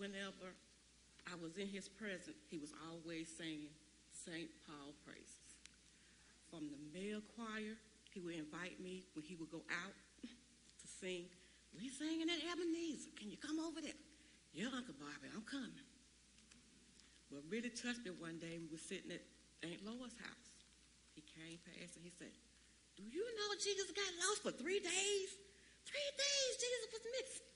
Whenever 0.01 0.57
I 1.29 1.37
was 1.37 1.61
in 1.61 1.69
his 1.69 1.85
presence, 1.85 2.41
he 2.49 2.57
was 2.57 2.73
always 2.89 3.29
singing 3.29 3.69
St. 4.09 4.49
Paul 4.65 4.97
praises. 5.05 5.61
From 6.49 6.73
the 6.73 6.81
male 6.89 7.21
choir, 7.37 7.77
he 8.09 8.17
would 8.17 8.33
invite 8.33 8.81
me 8.81 9.05
when 9.13 9.21
he 9.21 9.37
would 9.37 9.53
go 9.53 9.61
out 9.69 9.93
to 10.25 10.85
sing. 10.89 11.29
We 11.77 11.93
singing 11.93 12.33
at 12.33 12.41
Ebenezer. 12.41 13.13
Can 13.13 13.29
you 13.29 13.37
come 13.37 13.61
over 13.61 13.77
there? 13.77 14.01
Yeah, 14.57 14.73
Uncle 14.73 14.97
Bobby, 14.97 15.29
I'm 15.37 15.45
coming. 15.45 15.85
What 17.29 17.45
really 17.53 17.69
touched 17.69 18.01
me 18.01 18.09
one 18.17 18.41
day, 18.41 18.57
we 18.57 18.73
were 18.73 18.81
sitting 18.81 19.13
at 19.13 19.21
Aunt 19.61 19.85
Lois' 19.85 20.17
house. 20.17 20.49
He 21.13 21.21
came 21.21 21.61
past 21.61 22.01
and 22.01 22.03
he 22.03 22.11
said, 22.17 22.33
Do 22.97 23.05
you 23.05 23.21
know 23.21 23.53
Jesus 23.53 23.93
got 23.93 24.09
lost 24.17 24.41
for 24.41 24.53
three 24.57 24.81
days? 24.81 25.29
Three 25.85 26.09
days 26.17 26.51
Jesus 26.57 26.89
was 26.89 27.05
missing. 27.05 27.50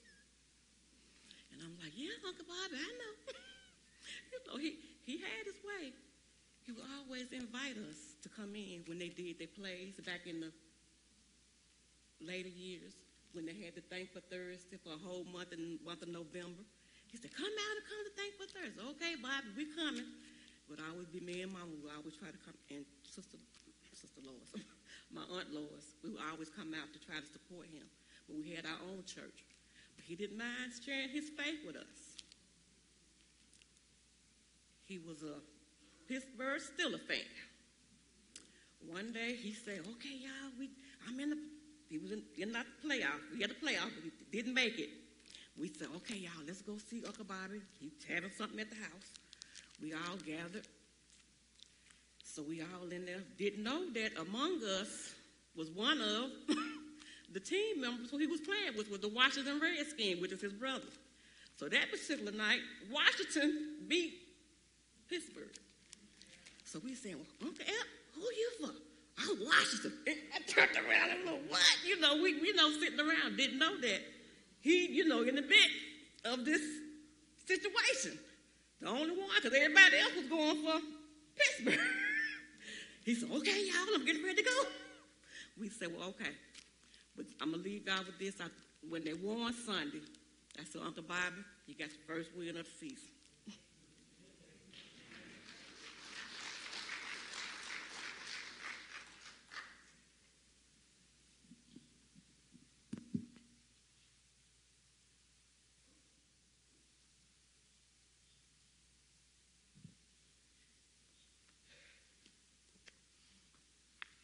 And 1.56 1.64
I'm 1.64 1.76
like, 1.80 1.96
Yeah, 1.96 2.12
Uncle 2.20 2.44
Bobby, 2.44 2.76
I 2.76 2.90
know. 3.00 3.14
you 4.32 4.38
know, 4.44 4.56
he, 4.60 4.76
he 5.08 5.16
had 5.24 5.48
his 5.48 5.56
way. 5.64 5.96
He 6.68 6.76
would 6.76 6.84
always 7.00 7.32
invite 7.32 7.80
us 7.88 8.20
to 8.20 8.28
come 8.28 8.52
in 8.52 8.84
when 8.84 9.00
they 9.00 9.08
did 9.08 9.40
their 9.40 9.48
plays 9.48 9.96
back 10.04 10.28
in 10.28 10.44
the 10.44 10.52
later 12.20 12.52
years 12.52 12.92
when 13.32 13.48
they 13.48 13.56
had 13.56 13.72
the 13.72 13.84
Thankful 13.88 14.20
Thursday 14.28 14.76
for 14.76 14.92
a 14.92 15.00
whole 15.00 15.24
month 15.24 15.56
in 15.56 15.80
month 15.80 16.04
of 16.04 16.12
November. 16.12 16.60
He 17.08 17.16
said, 17.16 17.32
Come 17.32 17.48
out 17.48 17.74
and 17.80 17.84
come 17.88 18.02
to 18.04 18.12
Thankful 18.12 18.48
Thursday. 18.52 18.82
Okay, 18.92 19.12
Bobby, 19.16 19.48
we 19.56 19.64
coming. 19.72 20.08
But 20.68 20.82
I 20.82 20.92
always 20.92 21.08
be 21.08 21.22
me 21.22 21.40
and 21.46 21.54
mama, 21.54 21.72
would 21.80 21.94
always 21.94 22.18
try 22.18 22.28
to 22.28 22.40
come 22.44 22.58
and 22.68 22.84
sister 23.06 23.38
Sister 23.96 24.20
Lois, 24.20 24.52
my 25.16 25.24
aunt 25.32 25.48
Lois, 25.56 25.96
we 26.04 26.12
would 26.12 26.20
always 26.28 26.52
come 26.52 26.76
out 26.76 26.92
to 26.92 27.00
try 27.00 27.16
to 27.16 27.24
support 27.24 27.64
him. 27.72 27.88
But 28.28 28.36
we 28.36 28.52
had 28.52 28.68
our 28.68 28.76
own 28.92 29.08
church. 29.08 29.40
He 30.04 30.14
didn't 30.16 30.38
mind 30.38 30.72
sharing 30.84 31.10
his 31.10 31.28
faith 31.30 31.60
with 31.66 31.76
us. 31.76 31.84
He 34.84 34.98
was 34.98 35.22
a 35.22 35.40
Pittsburgh 36.08 36.60
Steelers 36.60 37.02
fan. 37.08 37.18
One 38.88 39.12
day 39.12 39.34
he 39.34 39.52
said, 39.52 39.80
"Okay, 39.80 40.14
y'all, 40.20 40.52
we 40.58 40.70
I'm 41.08 41.18
in 41.18 41.30
the 41.30 41.36
he 41.88 41.98
was 41.98 42.12
in, 42.12 42.22
in 42.36 42.52
not 42.52 42.66
the 42.82 42.88
playoff. 42.88 43.20
We 43.32 43.40
had 43.40 43.50
the 43.50 43.54
playoff, 43.54 43.90
but 43.94 44.04
he 44.04 44.12
didn't 44.32 44.54
make 44.54 44.78
it. 44.78 44.90
We 45.58 45.72
said, 45.72 45.88
okay, 45.96 46.16
y'all, 46.16 46.44
let's 46.46 46.62
go 46.62 46.76
see 46.78 47.02
Uncle 47.06 47.24
Bobby. 47.24 47.60
He's 47.80 47.92
having 48.08 48.30
something 48.36 48.60
at 48.60 48.68
the 48.70 48.76
house. 48.76 49.12
We 49.80 49.92
all 49.92 50.16
gathered. 50.26 50.66
So 52.24 52.42
we 52.42 52.60
all 52.60 52.88
in 52.90 53.06
there 53.06 53.22
didn't 53.38 53.62
know 53.62 53.90
that 53.92 54.10
among 54.20 54.62
us 54.64 55.14
was 55.56 55.70
one 55.70 56.00
of 56.00 56.30
the 57.36 57.40
team 57.40 57.82
members 57.82 58.10
who 58.10 58.16
he 58.16 58.26
was 58.26 58.40
playing 58.40 58.78
with 58.78 58.90
was 58.90 59.00
the 59.00 59.10
Washington 59.10 59.60
Redskins, 59.60 60.22
which 60.22 60.32
is 60.32 60.40
his 60.40 60.54
brother. 60.54 60.88
So 61.56 61.68
that 61.68 61.90
particular 61.90 62.32
night, 62.32 62.60
Washington 62.90 63.84
beat 63.86 64.14
Pittsburgh. 65.06 65.52
So 66.64 66.80
we 66.82 66.94
said, 66.94 67.16
well, 67.16 67.26
Uncle 67.42 67.66
Ep, 67.68 67.86
who 68.14 68.22
you 68.22 68.50
for? 68.58 68.72
I'm 69.20 69.36
Washington. 69.44 69.92
And 70.06 70.16
I 70.34 70.38
turned 70.48 70.76
around 70.76 71.10
and 71.10 71.24
looked, 71.26 71.50
what? 71.50 71.60
You 71.86 72.00
know, 72.00 72.22
we, 72.22 72.40
you 72.40 72.54
know, 72.54 72.70
sitting 72.80 72.98
around, 72.98 73.36
didn't 73.36 73.58
know 73.58 73.78
that. 73.82 74.00
He, 74.62 74.86
you 74.86 75.06
know, 75.06 75.20
in 75.20 75.34
the 75.34 75.42
bit 75.42 75.70
of 76.24 76.46
this 76.46 76.62
situation. 77.44 78.18
The 78.80 78.88
only 78.88 79.10
one, 79.10 79.28
because 79.36 79.52
everybody 79.54 79.98
else 79.98 80.16
was 80.16 80.26
going 80.26 80.64
for 80.64 80.80
Pittsburgh. 81.36 81.86
he 83.04 83.14
said, 83.14 83.28
okay, 83.30 83.66
y'all, 83.66 83.94
I'm 83.94 84.06
getting 84.06 84.24
ready 84.24 84.42
to 84.42 84.48
go. 84.48 84.68
We 85.60 85.68
said, 85.68 85.88
well, 85.94 86.08
okay. 86.08 86.32
But 87.16 87.26
I'm 87.40 87.50
going 87.50 87.62
to 87.62 87.68
leave 87.68 87.86
y'all 87.86 88.04
with 88.04 88.18
this. 88.18 88.34
I, 88.40 88.48
when 88.88 89.04
they 89.04 89.14
won 89.14 89.52
Sunday, 89.54 90.00
I 90.58 90.64
said, 90.64 90.82
Uncle 90.84 91.02
Bobby, 91.02 91.42
you 91.66 91.74
got 91.74 91.88
your 91.88 92.04
first 92.06 92.30
win 92.36 92.56
of 92.56 92.66
the 92.66 92.70
season. 92.78 93.08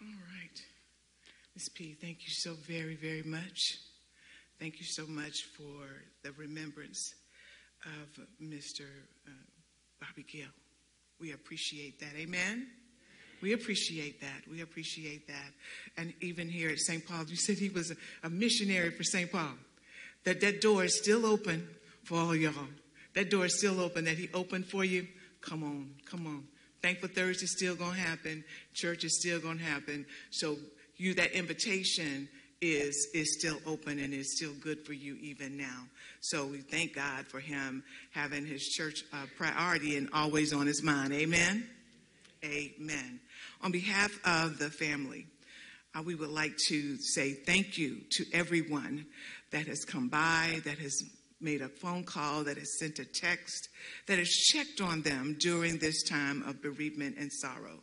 All 0.01 0.09
right. 0.09 0.63
Ms. 1.55 1.62
P, 1.75 1.97
thank 1.99 2.19
you 2.23 2.31
so 2.31 2.55
very, 2.67 2.97
very 2.97 3.23
much. 3.23 3.79
Thank 4.61 4.79
you 4.79 4.85
so 4.85 5.07
much 5.07 5.45
for 5.57 5.87
the 6.23 6.33
remembrance 6.33 7.15
of 7.87 8.25
Mr. 8.43 8.83
Uh, 9.27 9.31
Bobby 10.01 10.25
Gill. 10.31 10.49
We 11.19 11.33
appreciate 11.33 11.99
that. 12.01 12.15
Amen. 12.17 12.67
We 13.41 13.55
appreciate 13.55 14.21
that. 14.21 14.51
We 14.51 14.61
appreciate 14.61 15.27
that. 15.29 15.53
And 15.97 16.13
even 16.21 16.49
here 16.49 16.69
at 16.69 16.79
St. 16.79 17.07
Paul, 17.07 17.25
you 17.27 17.37
said 17.37 17.57
he 17.57 17.71
was 17.71 17.91
a, 17.91 17.97
a 18.23 18.31
missionary 18.31 18.91
for 18.91 19.03
St. 19.03 19.33
Paul. 19.33 19.55
That 20.25 20.41
that 20.43 20.61
door 20.61 20.85
is 20.85 20.99
still 20.99 21.25
open 21.25 21.69
for 22.05 22.19
all 22.19 22.37
y'all. 22.37 22.53
That 23.15 23.31
door 23.31 23.47
is 23.47 23.59
still 23.59 23.81
open 23.81 24.05
that 24.05 24.19
he 24.19 24.29
opened 24.35 24.67
for 24.67 24.85
you. 24.85 25.09
Come 25.41 25.65
on, 25.65 25.95
come 26.05 26.27
on. 26.27 26.45
Thankful 26.83 27.09
Thursday 27.09 27.45
is 27.45 27.53
still 27.53 27.77
going 27.77 27.95
to 27.95 28.01
happen. 28.01 28.45
Church 28.75 29.05
is 29.05 29.19
still 29.21 29.41
going 29.41 29.59
to 29.59 29.65
happen. 29.65 30.05
So 30.31 30.57
you, 31.03 31.15
that 31.15 31.33
invitation 31.33 32.29
is 32.61 33.09
is 33.13 33.37
still 33.37 33.59
open 33.67 33.99
and 33.99 34.15
is 34.15 34.37
still 34.37 34.53
good 34.61 34.87
for 34.87 34.93
you 34.93 35.17
even 35.21 35.57
now. 35.57 35.83
So 36.21 36.47
we 36.47 36.59
thank 36.59 36.95
God 36.95 37.27
for 37.27 37.41
him 37.41 37.83
having 38.13 38.47
his 38.47 38.63
church 38.69 39.03
uh, 39.13 39.27
priority 39.37 39.97
and 39.97 40.09
always 40.13 40.53
on 40.53 40.67
his 40.67 40.83
mind. 40.83 41.13
Amen. 41.13 41.69
Amen. 42.45 43.21
On 43.63 43.73
behalf 43.73 44.13
of 44.25 44.59
the 44.59 44.71
family, 44.71 45.27
uh, 45.95 46.03
we 46.03 46.15
would 46.15 46.31
like 46.31 46.57
to 46.69 46.97
say 46.99 47.33
thank 47.33 47.77
you 47.77 47.99
to 48.13 48.25
everyone 48.33 49.07
that 49.51 49.67
has 49.67 49.85
come 49.85 50.09
by, 50.09 50.61
that 50.65 50.79
has 50.79 51.03
made 51.41 51.63
a 51.63 51.69
phone 51.69 52.05
call, 52.05 52.45
that 52.45 52.57
has 52.57 52.79
sent 52.79 53.01
a 53.01 53.05
text, 53.05 53.69
that 54.07 54.19
has 54.19 54.29
checked 54.29 54.81
on 54.81 55.03
them 55.03 55.37
during 55.41 55.79
this 55.79 56.03
time 56.05 56.43
of 56.45 56.63
bereavement 56.63 57.17
and 57.19 57.33
sorrow. 57.33 57.81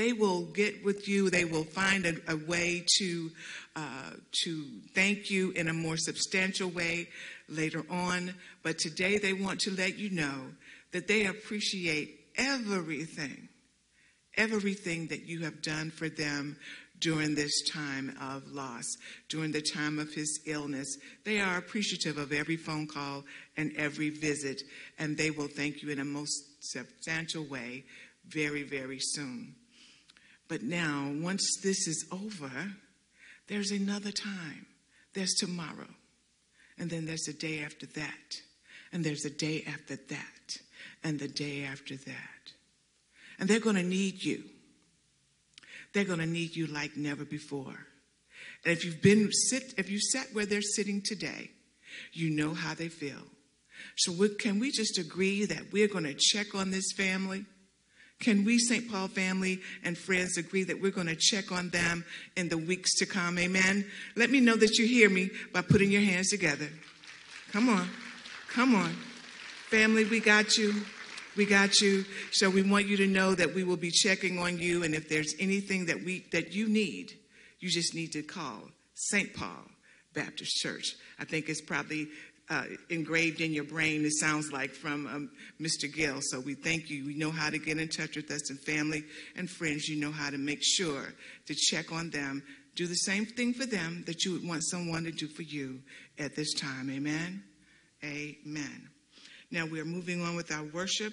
They 0.00 0.14
will 0.14 0.46
get 0.46 0.82
with 0.82 1.06
you. 1.08 1.28
They 1.28 1.44
will 1.44 1.64
find 1.64 2.06
a, 2.06 2.14
a 2.26 2.34
way 2.34 2.86
to 2.96 3.30
uh, 3.76 4.12
to 4.44 4.64
thank 4.94 5.28
you 5.28 5.50
in 5.50 5.68
a 5.68 5.74
more 5.74 5.98
substantial 5.98 6.70
way 6.70 7.08
later 7.50 7.84
on. 7.90 8.32
But 8.62 8.78
today 8.78 9.18
they 9.18 9.34
want 9.34 9.60
to 9.60 9.70
let 9.72 9.98
you 9.98 10.08
know 10.08 10.52
that 10.92 11.06
they 11.06 11.26
appreciate 11.26 12.18
everything, 12.36 13.50
everything 14.38 15.08
that 15.08 15.26
you 15.26 15.40
have 15.40 15.60
done 15.60 15.90
for 15.90 16.08
them 16.08 16.56
during 16.98 17.34
this 17.34 17.68
time 17.70 18.16
of 18.22 18.50
loss, 18.50 18.86
during 19.28 19.52
the 19.52 19.60
time 19.60 19.98
of 19.98 20.14
his 20.14 20.40
illness. 20.46 20.96
They 21.26 21.40
are 21.40 21.58
appreciative 21.58 22.16
of 22.16 22.32
every 22.32 22.56
phone 22.56 22.86
call 22.86 23.24
and 23.58 23.70
every 23.76 24.08
visit, 24.08 24.62
and 24.98 25.18
they 25.18 25.30
will 25.30 25.48
thank 25.48 25.82
you 25.82 25.90
in 25.90 25.98
a 25.98 26.06
most 26.06 26.42
substantial 26.60 27.44
way 27.44 27.84
very, 28.26 28.62
very 28.62 28.98
soon. 28.98 29.56
But 30.50 30.64
now, 30.64 31.12
once 31.22 31.48
this 31.62 31.86
is 31.86 32.04
over, 32.10 32.50
there's 33.46 33.70
another 33.70 34.10
time. 34.10 34.66
There's 35.14 35.34
tomorrow. 35.34 35.86
And 36.76 36.90
then 36.90 37.06
there's 37.06 37.28
a 37.28 37.32
day 37.32 37.62
after 37.62 37.86
that. 37.86 38.34
And 38.92 39.04
there's 39.04 39.24
a 39.24 39.30
day 39.30 39.64
after 39.64 39.94
that. 39.94 40.56
And 41.04 41.20
the 41.20 41.28
day 41.28 41.62
after 41.62 41.94
that. 41.94 42.52
And 43.38 43.48
they're 43.48 43.60
going 43.60 43.76
to 43.76 43.84
need 43.84 44.24
you. 44.24 44.42
They're 45.94 46.04
going 46.04 46.18
to 46.18 46.26
need 46.26 46.56
you 46.56 46.66
like 46.66 46.96
never 46.96 47.24
before. 47.24 47.86
And 48.64 48.72
if 48.72 48.84
you've 48.84 49.00
been 49.00 49.30
sit, 49.30 49.74
if 49.78 49.88
you 49.88 50.00
sat 50.00 50.26
where 50.32 50.46
they're 50.46 50.62
sitting 50.62 51.00
today, 51.04 51.52
you 52.12 52.28
know 52.28 52.54
how 52.54 52.74
they 52.74 52.88
feel. 52.88 53.22
So 53.98 54.10
we, 54.10 54.30
can 54.30 54.58
we 54.58 54.72
just 54.72 54.98
agree 54.98 55.44
that 55.44 55.72
we're 55.72 55.86
going 55.86 56.04
to 56.04 56.14
check 56.18 56.56
on 56.56 56.72
this 56.72 56.90
family? 56.96 57.44
Can 58.20 58.44
we, 58.44 58.58
St. 58.58 58.90
Paul 58.90 59.08
family 59.08 59.60
and 59.82 59.96
friends, 59.96 60.36
agree 60.36 60.62
that 60.64 60.80
we're 60.80 60.90
going 60.90 61.06
to 61.06 61.16
check 61.16 61.50
on 61.50 61.70
them 61.70 62.04
in 62.36 62.50
the 62.50 62.58
weeks 62.58 62.94
to 62.96 63.06
come? 63.06 63.38
Amen. 63.38 63.86
Let 64.14 64.30
me 64.30 64.40
know 64.40 64.56
that 64.56 64.76
you 64.78 64.86
hear 64.86 65.08
me 65.08 65.30
by 65.52 65.62
putting 65.62 65.90
your 65.90 66.02
hands 66.02 66.28
together. 66.28 66.68
Come 67.50 67.70
on. 67.70 67.88
Come 68.50 68.74
on. 68.74 68.94
Family, 69.70 70.04
we 70.04 70.20
got 70.20 70.58
you. 70.58 70.82
We 71.36 71.46
got 71.46 71.80
you. 71.80 72.04
So 72.30 72.50
we 72.50 72.62
want 72.62 72.86
you 72.86 72.98
to 72.98 73.06
know 73.06 73.34
that 73.34 73.54
we 73.54 73.64
will 73.64 73.76
be 73.78 73.90
checking 73.90 74.38
on 74.38 74.58
you 74.58 74.82
and 74.82 74.94
if 74.94 75.08
there's 75.08 75.34
anything 75.40 75.86
that 75.86 76.04
we 76.04 76.26
that 76.32 76.52
you 76.52 76.68
need, 76.68 77.12
you 77.60 77.70
just 77.70 77.94
need 77.94 78.12
to 78.12 78.22
call 78.22 78.68
St. 78.94 79.32
Paul 79.32 79.64
Baptist 80.12 80.56
Church. 80.56 80.96
I 81.18 81.24
think 81.24 81.48
it's 81.48 81.62
probably 81.62 82.08
uh, 82.50 82.64
engraved 82.88 83.40
in 83.40 83.52
your 83.52 83.64
brain, 83.64 84.04
it 84.04 84.12
sounds 84.12 84.52
like, 84.52 84.72
from 84.72 85.06
um, 85.06 85.30
Mr. 85.60 85.92
Gill. 85.92 86.18
So 86.20 86.40
we 86.40 86.54
thank 86.54 86.90
you. 86.90 87.06
We 87.06 87.14
know 87.14 87.30
how 87.30 87.48
to 87.48 87.58
get 87.58 87.78
in 87.78 87.88
touch 87.88 88.16
with 88.16 88.30
us 88.30 88.50
and 88.50 88.58
family 88.60 89.04
and 89.36 89.48
friends. 89.48 89.88
You 89.88 90.00
know 90.00 90.10
how 90.10 90.30
to 90.30 90.38
make 90.38 90.58
sure 90.62 91.14
to 91.46 91.54
check 91.54 91.92
on 91.92 92.10
them. 92.10 92.42
Do 92.74 92.86
the 92.86 92.94
same 92.94 93.24
thing 93.24 93.54
for 93.54 93.66
them 93.66 94.02
that 94.06 94.24
you 94.24 94.32
would 94.32 94.46
want 94.46 94.64
someone 94.64 95.04
to 95.04 95.12
do 95.12 95.28
for 95.28 95.42
you 95.42 95.80
at 96.18 96.34
this 96.34 96.52
time. 96.54 96.90
Amen. 96.90 97.44
Amen. 98.02 98.88
Now 99.50 99.66
we 99.66 99.80
are 99.80 99.84
moving 99.84 100.22
on 100.22 100.34
with 100.34 100.50
our 100.50 100.64
worship 100.64 101.12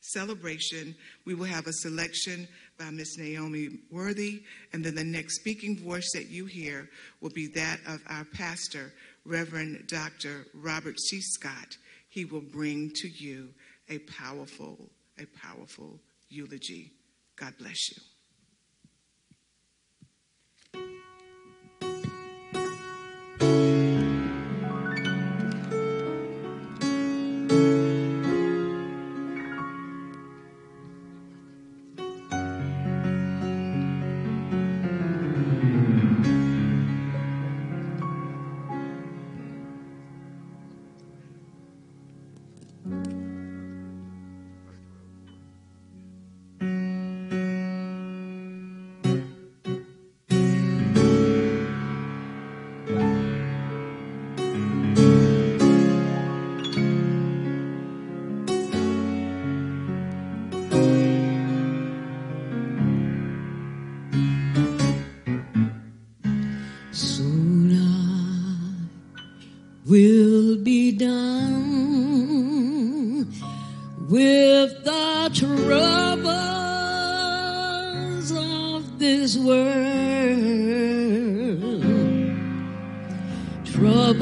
celebration. 0.00 0.94
We 1.24 1.34
will 1.34 1.46
have 1.46 1.66
a 1.66 1.72
selection 1.72 2.46
by 2.78 2.90
Miss 2.90 3.16
Naomi 3.16 3.68
Worthy, 3.90 4.42
and 4.72 4.84
then 4.84 4.94
the 4.94 5.04
next 5.04 5.36
speaking 5.40 5.78
voice 5.78 6.10
that 6.14 6.28
you 6.28 6.46
hear 6.46 6.88
will 7.20 7.30
be 7.30 7.48
that 7.54 7.80
of 7.86 8.02
our 8.08 8.24
pastor, 8.24 8.92
Reverend 9.24 9.86
Dr. 9.86 10.46
Robert 10.54 11.00
C. 11.00 11.20
Scott. 11.20 11.76
He 12.08 12.24
will 12.24 12.40
bring 12.40 12.90
to 12.96 13.08
you 13.08 13.50
a 13.88 13.98
powerful, 14.00 14.90
a 15.18 15.26
powerful 15.26 16.00
eulogy. 16.28 16.92
God 17.36 17.54
bless 17.58 17.90
you. 17.90 18.02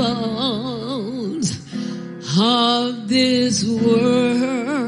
troubles 0.03 1.51
of 2.39 3.09
this 3.09 3.65
world. 3.65 4.82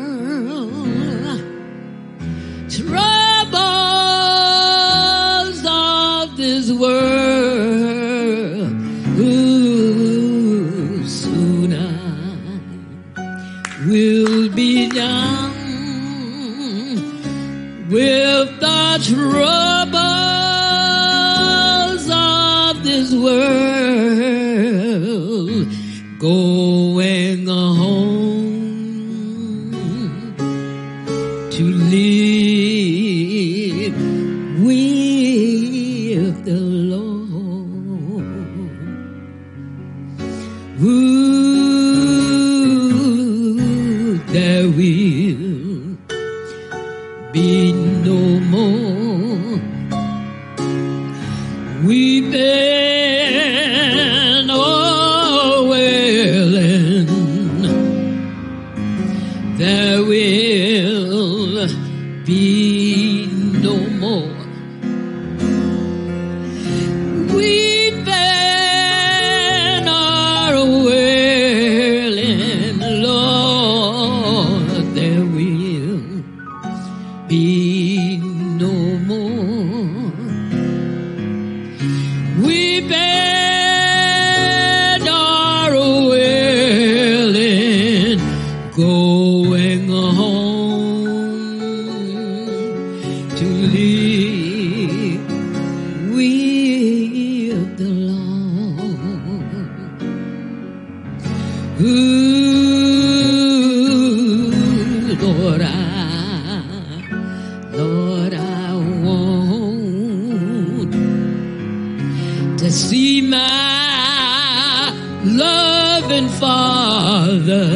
see 112.75 113.21
my 113.21 114.91
loving 115.25 116.29
Father. 116.29 117.67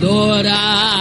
Lord, 0.00 0.46
I 0.46 0.91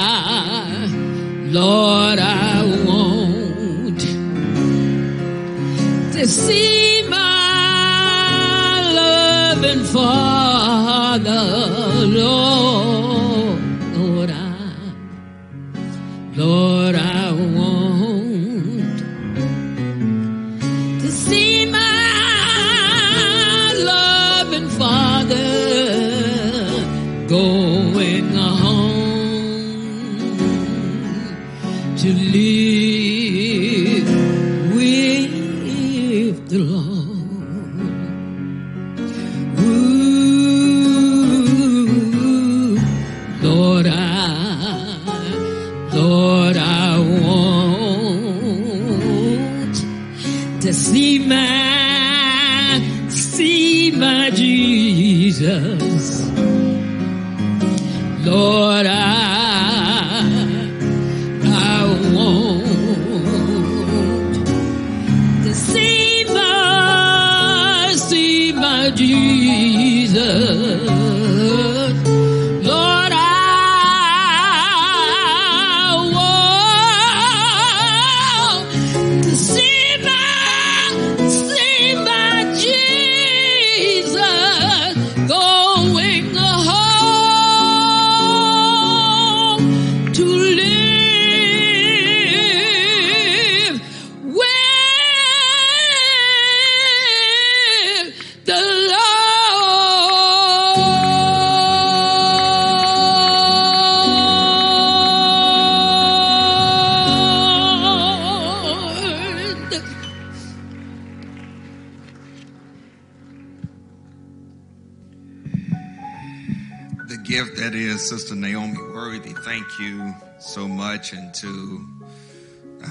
that 117.62 117.76
is 117.76 118.10
Sister 118.10 118.34
Naomi 118.34 118.82
Worthy. 118.92 119.34
Thank 119.34 119.68
you 119.80 120.16
so 120.40 120.68
much, 120.68 121.14
and 121.14 121.32
to 121.36 121.88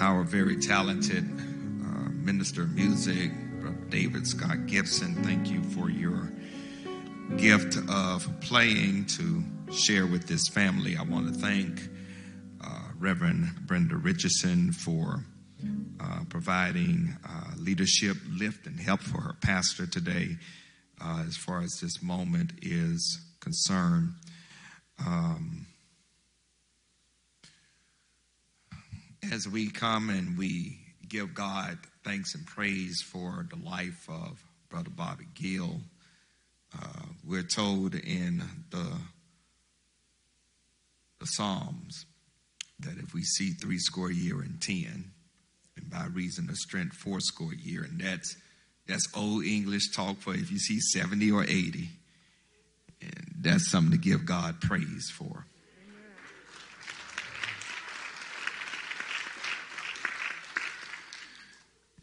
our 0.00 0.22
very 0.22 0.58
talented 0.58 1.24
uh, 1.24 2.08
minister 2.10 2.62
of 2.62 2.76
music, 2.76 3.32
Brother 3.60 3.76
David 3.88 4.28
Scott 4.28 4.66
Gibson. 4.66 5.24
Thank 5.24 5.50
you 5.50 5.60
for 5.60 5.90
your 5.90 6.30
gift 7.36 7.78
of 7.90 8.28
playing 8.42 9.06
to 9.06 9.42
share 9.72 10.06
with 10.06 10.28
this 10.28 10.46
family. 10.46 10.96
I 10.96 11.02
want 11.02 11.34
to 11.34 11.40
thank 11.40 11.88
uh, 12.64 12.90
Reverend 12.96 13.66
Brenda 13.66 13.96
Richardson 13.96 14.70
for 14.70 15.24
uh, 16.00 16.20
providing 16.28 17.16
uh, 17.28 17.54
leadership, 17.56 18.16
lift, 18.30 18.68
and 18.68 18.78
help 18.78 19.00
for 19.00 19.20
her 19.20 19.34
pastor 19.42 19.88
today 19.88 20.36
uh, 21.04 21.24
as 21.26 21.36
far 21.36 21.60
as 21.60 21.80
this 21.82 22.00
moment 22.00 22.52
is 22.62 23.18
concerned. 23.40 24.12
Um, 25.06 25.66
as 29.32 29.48
we 29.48 29.70
come 29.70 30.10
and 30.10 30.36
we 30.36 30.78
give 31.08 31.34
God 31.34 31.78
thanks 32.04 32.34
and 32.34 32.46
praise 32.46 33.02
for 33.10 33.46
the 33.50 33.64
life 33.64 34.06
of 34.08 34.42
Brother 34.68 34.90
Bobby 34.90 35.26
Gill, 35.34 35.80
uh, 36.76 37.02
we're 37.26 37.42
told 37.42 37.94
in 37.94 38.42
the, 38.70 38.92
the 41.18 41.26
Psalms 41.26 42.06
that 42.80 42.98
if 42.98 43.14
we 43.14 43.22
see 43.22 43.50
three 43.52 43.78
score 43.78 44.10
year 44.10 44.40
and 44.40 44.60
ten, 44.60 45.12
and 45.76 45.90
by 45.90 46.06
reason 46.12 46.48
of 46.48 46.56
strength 46.56 46.96
four 46.96 47.20
score 47.20 47.54
year, 47.54 47.82
and 47.82 48.00
that's 48.00 48.36
that's 48.86 49.06
old 49.16 49.44
English 49.44 49.94
talk 49.94 50.18
for 50.18 50.34
if 50.34 50.50
you 50.50 50.58
see 50.58 50.80
70 50.80 51.30
or 51.30 51.44
80. 51.44 51.90
And 53.02 53.34
that's 53.40 53.70
something 53.70 53.92
to 53.92 53.98
give 53.98 54.26
God 54.26 54.60
praise 54.60 55.10
for. 55.10 55.46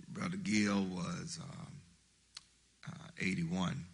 Brother 0.09 0.37
Gill 0.37 0.83
was 0.83 1.39
um, 1.41 1.67
uh, 2.87 3.07
81. 3.19 3.85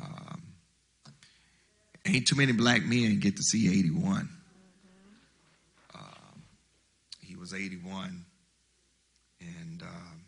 Um, 0.00 0.42
ain't 2.06 2.26
too 2.28 2.36
many 2.36 2.52
black 2.52 2.84
men 2.84 3.18
get 3.18 3.36
to 3.36 3.42
see 3.42 3.68
81. 3.68 4.28
Um, 5.94 6.42
he 7.20 7.34
was 7.34 7.52
81. 7.52 8.24
And 9.40 9.82
um, 9.82 10.24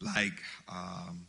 like, 0.00 0.32
um, 0.68 1.26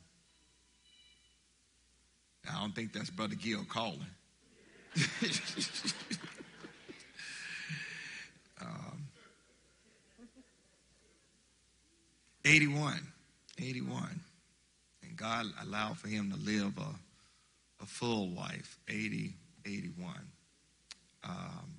I 2.49 2.59
don't 2.59 2.73
think 2.73 2.93
that's 2.93 3.09
Brother 3.09 3.35
Gill 3.35 3.63
calling. 3.67 3.99
um, 8.61 9.07
81, 12.45 12.99
81. 13.59 14.19
And 15.03 15.17
God 15.17 15.45
allowed 15.63 15.97
for 15.97 16.07
him 16.07 16.31
to 16.31 16.37
live 16.37 16.77
a, 16.77 17.83
a 17.83 17.85
full 17.85 18.29
life, 18.29 18.79
80, 18.87 19.33
81. 19.65 20.15
Um, 21.23 21.75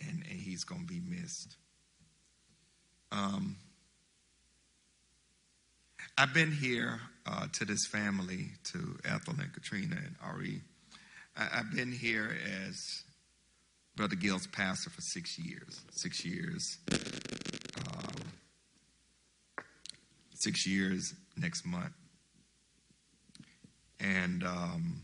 and, 0.00 0.22
and 0.30 0.38
he's 0.40 0.64
going 0.64 0.82
to 0.82 0.86
be 0.86 1.00
missed. 1.00 1.56
Um, 3.12 3.56
I've 6.20 6.34
been 6.34 6.52
here 6.52 7.00
uh, 7.24 7.46
to 7.54 7.64
this 7.64 7.86
family, 7.86 8.50
to 8.74 8.98
Ethel 9.06 9.36
and 9.38 9.50
Katrina 9.54 9.96
and 9.96 10.16
Ari. 10.22 10.60
I, 11.34 11.48
I've 11.54 11.74
been 11.74 11.90
here 11.90 12.36
as 12.66 12.76
Brother 13.96 14.16
Gill's 14.16 14.46
pastor 14.48 14.90
for 14.90 15.00
six 15.00 15.38
years. 15.38 15.80
Six 15.92 16.22
years. 16.22 16.76
Um, 16.92 18.26
six 20.34 20.66
years 20.66 21.14
next 21.38 21.64
month. 21.64 21.94
And 23.98 24.44
um, 24.44 25.00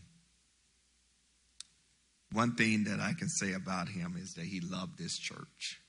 one 2.31 2.53
thing 2.53 2.83
that 2.83 2.99
I 2.99 3.13
can 3.17 3.27
say 3.27 3.53
about 3.53 3.89
him 3.89 4.17
is 4.21 4.35
that 4.35 4.45
he 4.45 4.59
loved 4.59 4.99
this 4.99 5.17
church. 5.17 5.81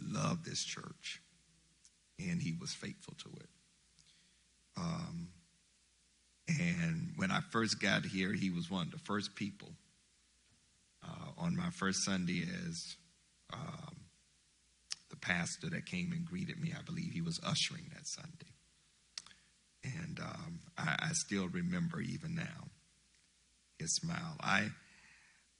Loved 0.00 0.44
this 0.44 0.62
church. 0.62 1.20
And 2.20 2.40
he 2.40 2.54
was 2.60 2.72
faithful 2.74 3.14
to 3.24 3.30
it. 3.40 3.48
Um, 4.78 5.28
and 6.48 7.12
when 7.16 7.30
I 7.30 7.40
first 7.50 7.80
got 7.80 8.04
here, 8.04 8.32
he 8.32 8.50
was 8.50 8.70
one 8.70 8.86
of 8.86 8.92
the 8.92 8.98
first 8.98 9.34
people 9.34 9.72
uh, 11.04 11.30
on 11.36 11.56
my 11.56 11.70
first 11.70 12.04
Sunday 12.04 12.44
as 12.66 12.96
um, 13.52 13.96
the 15.10 15.16
pastor 15.16 15.68
that 15.70 15.86
came 15.86 16.12
and 16.12 16.24
greeted 16.24 16.60
me. 16.60 16.72
I 16.78 16.82
believe 16.82 17.12
he 17.12 17.20
was 17.20 17.40
ushering 17.44 17.90
that 17.94 18.06
Sunday. 18.06 18.52
And 19.84 20.20
um, 20.20 20.60
I, 20.76 20.96
I 21.00 21.08
still 21.12 21.48
remember 21.48 22.00
even 22.00 22.34
now 22.34 22.68
his 23.78 23.94
smile. 23.96 24.36
I, 24.40 24.68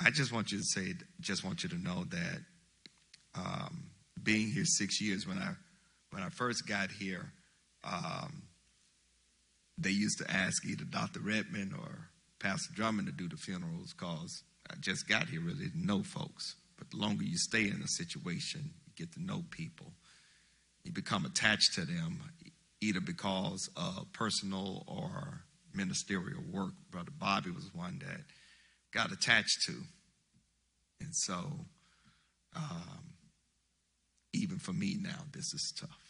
I 0.01 0.11
just 0.11 0.33
want 0.33 0.53
you 0.53 0.59
to 0.59 0.65
say, 0.65 0.95
just 1.21 1.45
want 1.45 1.63
you 1.63 1.69
to 1.71 1.79
know 1.79 2.05
that 2.11 2.39
um, 3.35 3.85
being 4.23 4.51
here 4.51 4.65
six 4.65 5.01
years, 5.01 5.27
when 5.27 5.39
I, 5.39 5.53
when 6.11 6.23
I 6.23 6.29
first 6.31 6.67
got 6.67 6.91
here, 6.91 7.33
um, 7.85 8.43
they 9.79 9.91
used 9.91 10.19
to 10.19 10.31
ask 10.31 10.67
either 10.67 10.85
Dr. 10.85 11.21
Redmond 11.21 11.73
or 11.73 12.09
Pastor 12.41 12.73
Drummond 12.75 13.07
to 13.07 13.13
do 13.13 13.29
the 13.29 13.37
funerals 13.37 13.95
because 13.95 14.43
I 14.71 14.75
just 14.81 15.09
got 15.09 15.29
here, 15.29 15.41
really 15.41 15.65
didn't 15.67 15.87
know 15.87 16.03
folks. 16.03 16.57
But 16.77 16.91
the 16.91 16.97
longer 16.97 17.25
you 17.25 17.37
stay 17.37 17.63
in 17.63 17.81
a 17.83 17.89
situation, 17.89 18.71
you 18.87 18.93
get 18.97 19.13
to 19.15 19.23
know 19.23 19.45
people. 19.51 19.93
You 20.85 20.93
become 20.93 21.25
attached 21.25 21.75
to 21.75 21.85
them, 21.85 22.21
either 22.81 23.01
because 23.01 23.69
of 23.77 24.13
personal 24.13 24.85
or 24.87 25.43
ministerial 25.75 26.43
work. 26.51 26.73
Brother 26.91 27.13
Bobby 27.19 27.51
was 27.51 27.71
one 27.75 28.01
that 28.05 28.21
got 28.93 29.13
attached 29.13 29.63
to. 29.67 29.75
And 31.01 31.15
so, 31.15 31.67
um, 32.57 33.15
even 34.33 34.59
for 34.59 34.73
me 34.73 34.97
now, 35.01 35.25
this 35.33 35.53
is 35.53 35.73
tough. 35.79 36.08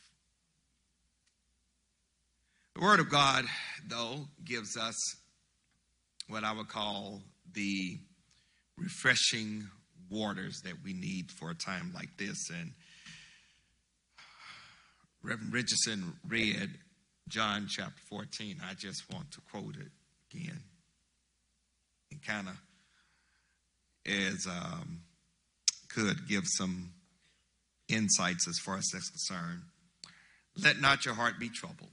The 2.78 2.84
Word 2.84 3.00
of 3.00 3.10
God, 3.10 3.44
though, 3.88 4.28
gives 4.44 4.76
us 4.76 4.94
what 6.28 6.44
I 6.44 6.52
would 6.52 6.68
call 6.68 7.22
the 7.52 7.98
refreshing 8.76 9.68
waters 10.08 10.60
that 10.64 10.74
we 10.84 10.92
need 10.92 11.32
for 11.32 11.50
a 11.50 11.56
time 11.56 11.90
like 11.92 12.16
this. 12.16 12.50
And 12.50 12.70
Reverend 15.24 15.52
Richardson 15.52 16.14
read 16.28 16.70
John 17.26 17.66
chapter 17.68 18.00
14. 18.10 18.58
I 18.64 18.74
just 18.74 19.12
want 19.12 19.32
to 19.32 19.40
quote 19.50 19.74
it 19.74 19.90
again. 20.32 20.60
And 22.12 22.22
kind 22.22 22.46
of 22.46 22.54
as 24.06 24.46
um, 24.46 25.00
could 25.88 26.28
give 26.28 26.44
some 26.44 26.92
insights 27.88 28.46
as 28.46 28.56
far 28.64 28.76
as 28.76 28.86
that's 28.92 29.10
concerned. 29.10 29.62
Let 30.62 30.80
not 30.80 31.04
your 31.04 31.14
heart 31.14 31.40
be 31.40 31.48
troubled. 31.48 31.90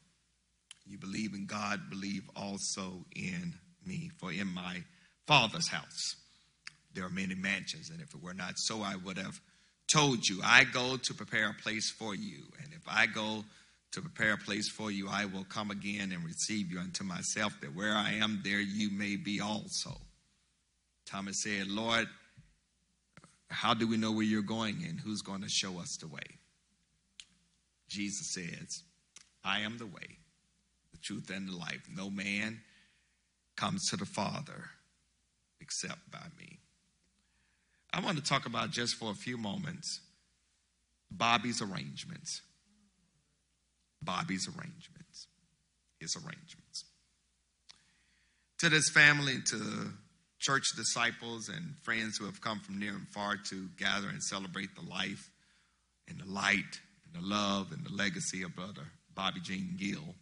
You 0.86 0.98
believe 0.98 1.34
in 1.34 1.46
God, 1.46 1.90
believe 1.90 2.24
also 2.36 3.06
in 3.16 3.56
me. 3.86 4.12
For 4.20 4.32
in 4.32 4.48
my 4.48 4.84
Father's 5.26 5.70
house 5.70 6.16
there 6.94 7.06
are 7.06 7.10
many 7.10 7.36
mansions, 7.36 7.90
and 7.90 8.02
if 8.02 8.14
it 8.14 8.22
were 8.24 8.34
not 8.34 8.54
so, 8.56 8.82
I 8.82 8.96
would 8.96 9.18
have 9.18 9.40
told 9.92 10.28
you, 10.28 10.40
I 10.44 10.64
go 10.64 10.98
to 10.98 11.14
prepare 11.14 11.50
a 11.50 11.62
place 11.62 11.92
for 11.92 12.16
you. 12.16 12.44
And 12.64 12.74
if 12.74 12.84
I 12.88 13.06
go 13.06 13.44
to 13.92 14.02
prepare 14.02 14.34
a 14.34 14.38
place 14.38 14.70
for 14.70 14.92
you, 14.92 15.08
I 15.10 15.26
will 15.26 15.44
come 15.46 15.72
again 15.72 16.12
and 16.12 16.24
receive 16.24 16.72
you 16.72 16.80
unto 16.80 17.04
myself, 17.04 17.54
that 17.62 17.76
where 17.76 17.94
I 17.94 18.14
am, 18.14 18.42
there 18.44 18.60
you 18.60 18.90
may 18.92 19.16
be 19.16 19.40
also. 19.40 19.92
Thomas 21.06 21.44
said, 21.44 21.68
Lord, 21.68 22.08
how 23.50 23.74
do 23.74 23.88
we 23.88 23.98
know 23.98 24.12
where 24.12 24.24
you're 24.24 24.42
going 24.42 24.84
and 24.88 25.00
who's 25.00 25.22
going 25.22 25.42
to 25.42 25.50
show 25.50 25.80
us 25.80 25.98
the 26.00 26.08
way? 26.08 26.40
Jesus 27.88 28.34
says, 28.34 28.84
I 29.44 29.60
am 29.62 29.78
the 29.78 29.86
way, 29.86 30.18
truth, 31.06 31.30
and 31.30 31.48
the 31.48 31.56
life. 31.56 31.88
No 31.96 32.10
man 32.10 32.60
comes 33.56 33.90
to 33.90 33.98
the 33.98 34.06
Father 34.06 34.66
except 35.62 36.12
by 36.12 36.26
me. 36.40 36.60
I 37.94 38.02
want 38.02 38.18
to 38.18 38.24
talk 38.24 38.46
about 38.46 38.72
just 38.72 38.96
for 38.96 39.12
a 39.12 39.16
few 39.16 39.38
moments 39.38 40.02
Bobby's 41.12 41.62
arrangements. 41.62 42.42
Bobby's 44.02 44.48
arrangements. 44.48 45.28
His 46.00 46.16
arrangements. 46.16 46.86
To 48.60 48.70
this 48.70 48.90
family, 48.90 49.38
to 49.48 49.92
church 50.40 50.64
disciples 50.76 51.50
and 51.50 51.76
friends 51.84 52.18
who 52.18 52.26
have 52.26 52.42
come 52.42 52.60
from 52.60 52.80
near 52.80 52.94
and 52.94 53.08
far 53.10 53.38
to 53.50 53.68
gather 53.78 54.10
and 54.10 54.22
celebrate 54.22 54.76
the 54.76 54.90
life 54.90 55.30
and 56.08 56.20
the 56.20 56.32
light 56.32 56.80
and 57.06 57.24
the 57.24 57.28
love 57.28 57.72
and 57.72 57.86
the 57.86 57.94
legacy 57.94 58.44
of 58.44 58.56
Brother 58.56 58.84
Bobby 59.16 59.40
Gene 59.42 59.76
Gill. 59.78 60.16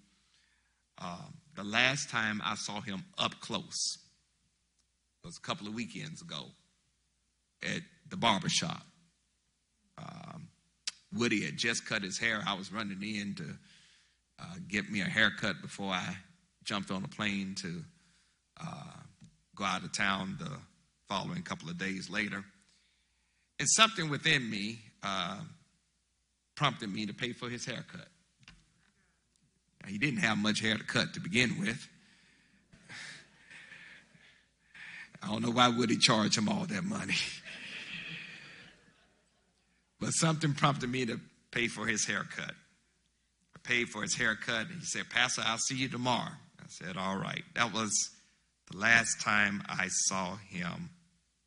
Um, 1.03 1.33
the 1.55 1.63
last 1.63 2.09
time 2.09 2.41
I 2.43 2.55
saw 2.55 2.79
him 2.79 3.03
up 3.17 3.39
close 3.41 3.97
was 5.23 5.37
a 5.37 5.41
couple 5.41 5.67
of 5.67 5.73
weekends 5.73 6.21
ago 6.21 6.45
at 7.61 7.81
the 8.09 8.17
barber 8.17 8.49
shop. 8.49 8.81
Um, 9.97 10.47
Woody 11.13 11.43
had 11.43 11.57
just 11.57 11.85
cut 11.85 12.03
his 12.03 12.17
hair. 12.17 12.41
I 12.47 12.55
was 12.55 12.71
running 12.71 13.01
in 13.01 13.35
to 13.35 13.43
uh, 14.39 14.55
get 14.67 14.89
me 14.89 15.01
a 15.01 15.05
haircut 15.05 15.61
before 15.61 15.91
I 15.91 16.15
jumped 16.63 16.89
on 16.89 17.03
a 17.03 17.07
plane 17.07 17.55
to 17.61 17.83
uh, 18.61 18.99
go 19.55 19.63
out 19.63 19.83
of 19.83 19.95
town 19.95 20.37
the 20.39 20.51
following 21.07 21.43
couple 21.43 21.69
of 21.69 21.77
days 21.77 22.09
later. 22.09 22.43
And 23.59 23.69
something 23.69 24.09
within 24.09 24.49
me 24.49 24.79
uh, 25.03 25.41
prompted 26.55 26.91
me 26.91 27.05
to 27.05 27.13
pay 27.13 27.33
for 27.33 27.49
his 27.49 27.65
haircut. 27.65 28.07
Now, 29.83 29.89
he 29.89 29.97
didn't 29.97 30.19
have 30.19 30.37
much 30.37 30.61
hair 30.61 30.77
to 30.77 30.83
cut 30.83 31.13
to 31.13 31.19
begin 31.19 31.59
with. 31.59 31.87
I 35.21 35.27
don't 35.27 35.41
know 35.41 35.51
why 35.51 35.69
would 35.69 35.89
he 35.89 35.97
charge 35.97 36.37
him 36.37 36.49
all 36.49 36.65
that 36.65 36.83
money. 36.83 37.15
but 39.99 40.09
something 40.09 40.53
prompted 40.53 40.89
me 40.89 41.05
to 41.05 41.19
pay 41.51 41.67
for 41.67 41.85
his 41.85 42.05
haircut. 42.05 42.51
I 43.55 43.59
paid 43.63 43.89
for 43.89 44.01
his 44.01 44.15
haircut, 44.15 44.67
and 44.69 44.79
he 44.79 44.85
said, 44.85 45.09
Pastor, 45.09 45.43
I'll 45.45 45.57
see 45.57 45.75
you 45.75 45.87
tomorrow. 45.87 46.31
I 46.59 46.65
said, 46.67 46.97
All 46.97 47.17
right. 47.17 47.43
That 47.55 47.73
was 47.73 47.91
the 48.71 48.77
last 48.77 49.21
time 49.21 49.63
I 49.67 49.87
saw 49.89 50.35
him 50.49 50.89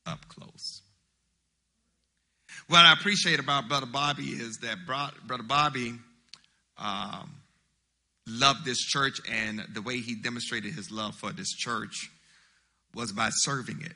up 0.06 0.26
close. 0.28 0.82
What 2.68 2.84
I 2.84 2.92
appreciate 2.94 3.38
about 3.38 3.68
Brother 3.68 3.86
Bobby 3.86 4.24
is 4.24 4.58
that 4.62 4.78
Brother 4.86 5.42
Bobby 5.42 5.94
um, 6.78 7.35
loved 8.26 8.64
this 8.64 8.78
church, 8.78 9.20
and 9.30 9.64
the 9.72 9.82
way 9.82 10.00
he 10.00 10.14
demonstrated 10.14 10.74
his 10.74 10.90
love 10.90 11.14
for 11.14 11.32
this 11.32 11.52
church 11.52 12.10
was 12.94 13.12
by 13.12 13.28
serving 13.30 13.80
it. 13.82 13.94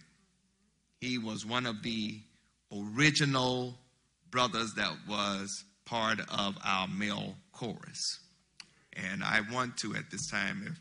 He 1.00 1.18
was 1.18 1.46
one 1.46 1.66
of 1.66 1.82
the 1.82 2.18
original 2.72 3.74
brothers 4.30 4.72
that 4.76 4.92
was 5.08 5.64
part 5.84 6.20
of 6.20 6.56
our 6.64 6.86
male 6.86 7.34
chorus. 7.52 8.20
And 8.92 9.24
I 9.24 9.40
want 9.52 9.76
to, 9.78 9.94
at 9.94 10.10
this 10.10 10.30
time, 10.30 10.64
if 10.66 10.78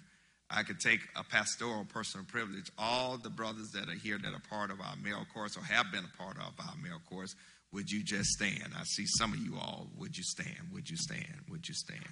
I 0.50 0.64
could 0.64 0.80
take 0.80 1.02
a 1.16 1.24
pastoral 1.24 1.86
personal 1.86 2.26
privilege. 2.26 2.72
All 2.78 3.18
the 3.18 3.30
brothers 3.30 3.72
that 3.72 3.88
are 3.88 4.00
here 4.04 4.18
that 4.18 4.34
are 4.34 4.42
part 4.50 4.72
of 4.72 4.82
our 4.82 4.96
male 5.04 5.26
chorus 5.34 5.56
or 5.56 5.64
have 5.64 5.92
been 5.92 6.06
a 6.06 6.18
part 6.18 6.38
of 6.38 6.54
our 6.60 6.76
male 6.82 7.02
chorus, 7.08 7.36
would 7.72 7.90
you 7.90 8.04
just 8.04 8.30
stand? 8.30 8.74
I 8.76 8.84
see 8.84 9.06
some 9.06 9.34
of 9.34 9.40
you 9.40 9.58
all. 9.60 9.88
Would 9.98 10.18
you 10.18 10.24
stand? 10.24 10.72
Would 10.74 10.90
you 10.90 10.98
stand? 10.98 11.44
Would 11.50 11.68
you 11.68 11.76
stand? 11.76 12.08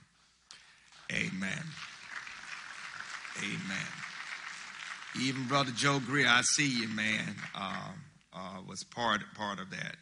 Amen. 1.11 1.63
Amen. 3.39 3.87
Even 5.21 5.47
Brother 5.47 5.71
Joe 5.75 5.99
Greer, 5.99 6.27
I 6.27 6.41
see 6.41 6.67
you, 6.67 6.87
man, 6.89 7.35
uh, 7.55 7.91
uh, 8.33 8.61
was 8.67 8.83
part 8.83 9.21
part 9.35 9.59
of 9.59 9.69
that, 9.71 9.95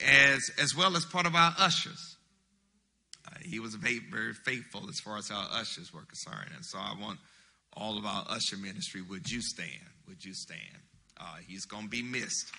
as 0.00 0.50
as 0.60 0.74
well 0.76 0.96
as 0.96 1.04
part 1.04 1.26
of 1.26 1.34
our 1.34 1.54
ushers. 1.58 2.16
Uh, 3.26 3.36
he 3.42 3.60
was 3.60 3.74
very, 3.74 4.00
very 4.10 4.34
faithful 4.34 4.88
as 4.88 5.00
far 5.00 5.16
as 5.18 5.30
our 5.30 5.48
ushers 5.52 5.92
were 5.92 6.02
concerned, 6.02 6.50
and 6.54 6.64
so 6.64 6.78
I 6.78 6.94
want 7.00 7.18
all 7.76 7.98
of 7.98 8.06
our 8.06 8.24
usher 8.28 8.56
ministry, 8.56 9.02
would 9.02 9.30
you 9.30 9.42
stand? 9.42 9.70
Would 10.08 10.24
you 10.24 10.34
stand? 10.34 10.60
Uh, 11.18 11.36
he's 11.46 11.64
going 11.66 11.84
to 11.84 11.88
be 11.88 12.02
missed. 12.02 12.50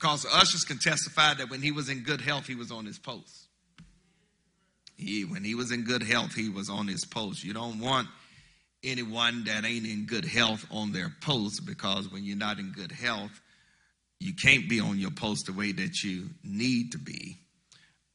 Because 0.00 0.22
the 0.22 0.34
ushers 0.34 0.64
can 0.64 0.78
testify 0.78 1.34
that 1.34 1.50
when 1.50 1.60
he 1.60 1.72
was 1.72 1.90
in 1.90 2.02
good 2.02 2.22
health, 2.22 2.46
he 2.46 2.54
was 2.54 2.70
on 2.70 2.86
his 2.86 2.98
post. 2.98 3.48
He, 4.96 5.24
when 5.24 5.44
he 5.44 5.54
was 5.54 5.72
in 5.72 5.84
good 5.84 6.02
health, 6.02 6.34
he 6.34 6.48
was 6.48 6.70
on 6.70 6.88
his 6.88 7.04
post. 7.04 7.44
You 7.44 7.52
don't 7.52 7.80
want 7.80 8.08
anyone 8.82 9.44
that 9.44 9.66
ain't 9.66 9.86
in 9.86 10.06
good 10.06 10.24
health 10.24 10.64
on 10.70 10.92
their 10.92 11.12
post 11.20 11.66
because 11.66 12.10
when 12.10 12.24
you're 12.24 12.36
not 12.36 12.58
in 12.58 12.72
good 12.72 12.92
health, 12.92 13.40
you 14.20 14.34
can't 14.34 14.70
be 14.70 14.80
on 14.80 14.98
your 14.98 15.10
post 15.10 15.46
the 15.46 15.52
way 15.52 15.72
that 15.72 16.02
you 16.02 16.30
need 16.42 16.92
to 16.92 16.98
be. 16.98 17.36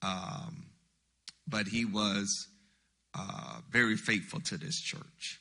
Um, 0.02 0.66
but 1.48 1.68
he 1.68 1.86
was 1.86 2.48
uh, 3.14 3.60
very 3.72 3.96
faithful 3.96 4.40
to 4.42 4.58
this 4.58 4.80
church, 4.80 5.40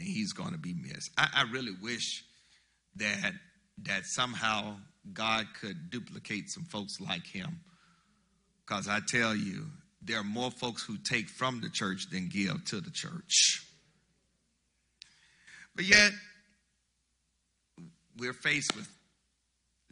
and 0.00 0.08
he's 0.08 0.32
going 0.32 0.52
to 0.52 0.58
be 0.58 0.74
missed. 0.74 1.10
I, 1.16 1.28
I 1.32 1.52
really 1.52 1.74
wish 1.80 2.24
that 2.96 3.32
that 3.84 4.04
somehow 4.04 4.76
God 5.12 5.46
could 5.60 5.90
duplicate 5.90 6.50
some 6.50 6.64
folks 6.64 7.00
like 7.00 7.26
him, 7.26 7.60
because 8.66 8.88
I 8.88 9.00
tell 9.06 9.34
you, 9.34 9.66
there 10.02 10.18
are 10.18 10.24
more 10.24 10.50
folks 10.50 10.82
who 10.82 10.96
take 10.98 11.28
from 11.28 11.60
the 11.60 11.68
church 11.68 12.08
than 12.10 12.28
give 12.28 12.64
to 12.66 12.80
the 12.80 12.90
church. 12.90 13.64
But 15.74 15.84
yet, 15.84 16.12
we're 18.18 18.32
faced 18.32 18.74
with 18.76 18.88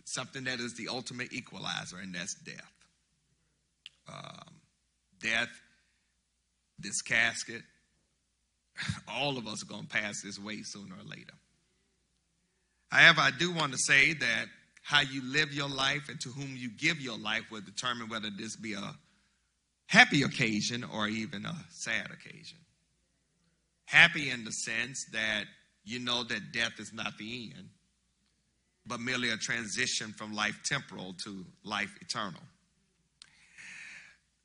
something 0.05 0.45
that 0.45 0.61
is 0.61 0.75
the 0.75 0.89
ultimate 0.89 1.33
equalizer, 1.33 1.99
and 1.99 2.15
that's 2.15 2.35
death. 2.35 2.73
Um, 4.09 4.55
death, 5.21 5.49
this 6.79 7.03
casket, 7.03 7.63
all 9.09 9.37
of 9.39 9.47
us 9.47 9.63
are 9.63 9.67
going 9.67 9.87
to 9.87 9.89
pass 9.89 10.23
this 10.23 10.39
way 10.39 10.63
sooner 10.63 10.95
or 10.95 11.09
later. 11.09 11.35
However, 12.91 13.21
I 13.21 13.31
do 13.39 13.53
want 13.53 13.73
to 13.73 13.79
say 13.79 14.15
that 14.15 14.47
how 14.89 15.03
you 15.03 15.23
live 15.23 15.53
your 15.53 15.69
life 15.69 16.09
and 16.09 16.19
to 16.19 16.31
whom 16.31 16.57
you 16.57 16.71
give 16.71 16.99
your 16.99 17.19
life 17.19 17.43
will 17.51 17.61
determine 17.61 18.09
whether 18.09 18.31
this 18.31 18.57
be 18.57 18.73
a 18.73 18.95
happy 19.85 20.23
occasion 20.23 20.83
or 20.83 21.07
even 21.07 21.45
a 21.45 21.55
sad 21.69 22.07
occasion. 22.07 22.57
Happy 23.85 24.31
in 24.31 24.45
the 24.45 24.51
sense 24.51 25.05
that 25.13 25.45
you 25.85 25.99
know 25.99 26.25
that 26.25 26.53
death 26.55 26.73
is 26.79 26.95
not 26.95 27.19
the 27.19 27.53
end, 27.55 27.69
but 28.87 28.99
merely 28.99 29.29
a 29.29 29.37
transition 29.37 30.11
from 30.15 30.33
life 30.33 30.59
temporal 30.65 31.13
to 31.23 31.45
life 31.65 31.95
eternal. 32.01 32.41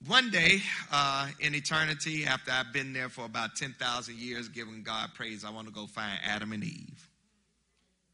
One 0.08 0.30
day 0.30 0.60
uh, 0.92 1.30
in 1.40 1.56
eternity, 1.56 2.26
after 2.26 2.52
I've 2.52 2.74
been 2.74 2.92
there 2.92 3.08
for 3.08 3.24
about 3.24 3.56
10,000 3.56 4.18
years 4.18 4.50
giving 4.50 4.84
God 4.84 5.12
praise, 5.16 5.46
I 5.46 5.52
want 5.52 5.68
to 5.68 5.74
go 5.74 5.88
find 5.88 6.20
Adam 6.22 6.52
and 6.52 6.66
Eve. 6.66 7.13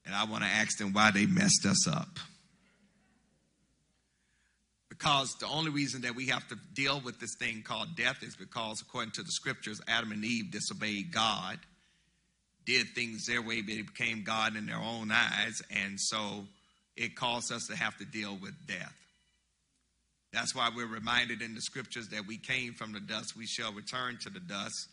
And 0.10 0.18
I 0.18 0.24
want 0.24 0.44
to 0.44 0.50
ask 0.50 0.80
them 0.80 0.92
why 0.92 1.12
they 1.12 1.28
messed 1.28 1.68
us 1.68 1.88
up. 1.88 2.18
Because 4.90 5.36
the 5.36 5.46
only 5.46 5.70
reason 5.70 6.02
that 6.02 6.16
we 6.16 6.30
have 6.30 6.48
to 6.48 6.58
deal 6.74 7.00
with 7.00 7.20
this 7.20 7.36
thing 7.36 7.62
called 7.62 7.96
death 7.96 8.24
is 8.24 8.36
because, 8.36 8.82
according 8.82 9.12
to 9.12 9.22
the 9.22 9.30
scriptures, 9.30 9.80
Adam 9.88 10.12
and 10.12 10.26
Eve 10.26 10.50
disobeyed 10.50 11.14
God, 11.14 11.60
did 12.66 12.88
things 12.96 13.28
their 13.28 13.44
way, 13.44 13.62
they 13.62 13.84
became 13.84 14.24
God 14.24 14.56
in 14.56 14.66
their 14.66 14.80
own 14.80 15.12
eyes, 15.12 15.62
and 15.70 16.00
so 16.00 16.48
it 16.98 17.16
caused 17.16 17.52
us 17.52 17.68
to 17.68 17.76
have 17.76 17.96
to 17.98 18.06
deal 18.06 18.36
with 18.42 18.56
death. 18.68 18.96
That's 20.34 20.56
why 20.56 20.72
we're 20.76 20.88
reminded 20.88 21.44
in 21.44 21.54
the 21.54 21.62
scriptures 21.62 22.08
that 22.08 22.26
we 22.26 22.38
came 22.38 22.74
from 22.74 22.94
the 22.94 23.00
dust, 23.00 23.38
we 23.38 23.46
shall 23.46 23.74
return 23.74 24.18
to 24.24 24.32
the 24.32 24.40
dust. 24.40 24.88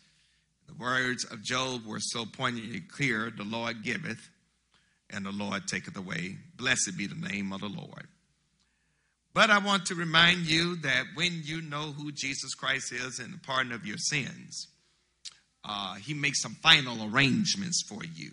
The 0.67 0.75
words 0.75 1.23
of 1.25 1.41
Job 1.41 1.87
were 1.87 1.99
so 1.99 2.23
poignantly 2.23 2.81
clear 2.81 3.33
the 3.35 3.43
Lord 3.43 3.81
giveth, 3.81 4.29
and 5.09 5.25
the 5.25 5.31
Lord 5.31 5.67
taketh 5.67 5.97
away. 5.97 6.37
Blessed 6.55 6.97
be 6.97 7.07
the 7.07 7.15
name 7.15 7.53
of 7.53 7.61
the 7.61 7.69
Lord. 7.69 8.07
But 9.33 9.49
I 9.49 9.59
want 9.59 9.85
to 9.87 9.95
remind 9.95 10.49
you 10.49 10.77
that 10.77 11.03
when 11.13 11.41
you 11.43 11.61
know 11.61 11.93
who 11.95 12.11
Jesus 12.11 12.55
Christ 12.55 12.91
is 12.91 13.19
and 13.19 13.33
the 13.33 13.37
pardon 13.37 13.71
of 13.71 13.85
your 13.85 13.97
sins, 13.97 14.67
uh, 15.63 15.95
He 15.95 16.13
makes 16.13 16.41
some 16.41 16.55
final 16.63 17.13
arrangements 17.13 17.83
for 17.87 18.03
you. 18.03 18.31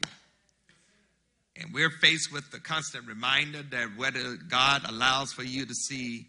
And 1.61 1.73
we're 1.73 1.91
faced 1.91 2.33
with 2.33 2.51
the 2.51 2.59
constant 2.59 3.07
reminder 3.07 3.63
that 3.71 3.97
whether 3.97 4.37
God 4.49 4.83
allows 4.89 5.33
for 5.33 5.45
you 5.45 5.67
to 5.67 5.75
see 5.75 6.27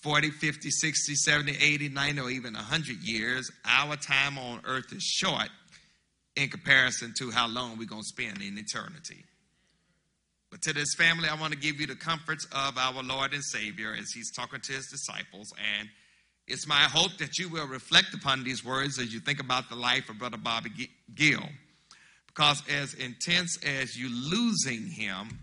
40, 0.00 0.30
50, 0.30 0.70
60, 0.70 1.14
70, 1.14 1.56
80, 1.60 1.88
90, 1.90 2.20
or 2.20 2.30
even 2.30 2.54
100 2.54 2.96
years, 3.02 3.50
our 3.64 3.96
time 3.96 4.38
on 4.38 4.62
earth 4.64 4.92
is 4.92 5.02
short 5.02 5.48
in 6.34 6.48
comparison 6.48 7.12
to 7.18 7.30
how 7.30 7.48
long 7.48 7.78
we're 7.78 7.86
going 7.86 8.02
to 8.02 8.06
spend 8.06 8.42
in 8.42 8.58
eternity. 8.58 9.24
But 10.56 10.62
to 10.62 10.72
this 10.72 10.94
family, 10.94 11.28
I 11.28 11.38
want 11.38 11.52
to 11.52 11.58
give 11.58 11.78
you 11.80 11.86
the 11.86 11.94
comforts 11.94 12.46
of 12.50 12.78
our 12.78 13.02
Lord 13.02 13.34
and 13.34 13.44
Savior 13.44 13.92
as 13.92 14.10
He's 14.12 14.32
talking 14.32 14.58
to 14.58 14.72
His 14.72 14.86
disciples. 14.86 15.52
And 15.78 15.86
it's 16.46 16.66
my 16.66 16.80
hope 16.80 17.18
that 17.18 17.36
you 17.36 17.50
will 17.50 17.66
reflect 17.66 18.14
upon 18.14 18.42
these 18.42 18.64
words 18.64 18.98
as 18.98 19.12
you 19.12 19.20
think 19.20 19.38
about 19.38 19.68
the 19.68 19.74
life 19.76 20.08
of 20.08 20.18
Brother 20.18 20.38
Bobby 20.38 20.70
Gill. 21.14 21.46
Because 22.26 22.62
as 22.70 22.94
intense 22.94 23.58
as 23.66 23.98
you 23.98 24.08
losing 24.08 24.86
him, 24.88 25.40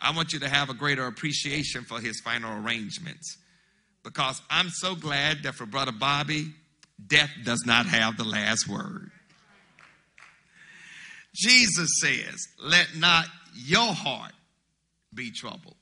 I 0.00 0.12
want 0.16 0.32
you 0.32 0.40
to 0.40 0.48
have 0.48 0.68
a 0.68 0.74
greater 0.74 1.06
appreciation 1.06 1.84
for 1.84 2.00
his 2.00 2.20
final 2.24 2.60
arrangements 2.60 3.38
because 4.02 4.42
I'm 4.50 4.70
so 4.70 4.96
glad 4.96 5.44
that 5.44 5.54
for 5.54 5.64
Brother 5.64 5.92
Bobby, 5.92 6.46
death 7.06 7.30
does 7.44 7.62
not 7.64 7.86
have 7.86 8.16
the 8.16 8.24
last 8.24 8.68
word. 8.68 9.12
Jesus 11.36 12.00
says, 12.00 12.48
Let 12.58 12.96
not 12.96 13.26
your 13.54 13.92
heart 13.92 14.32
be 15.14 15.30
troubled. 15.30 15.76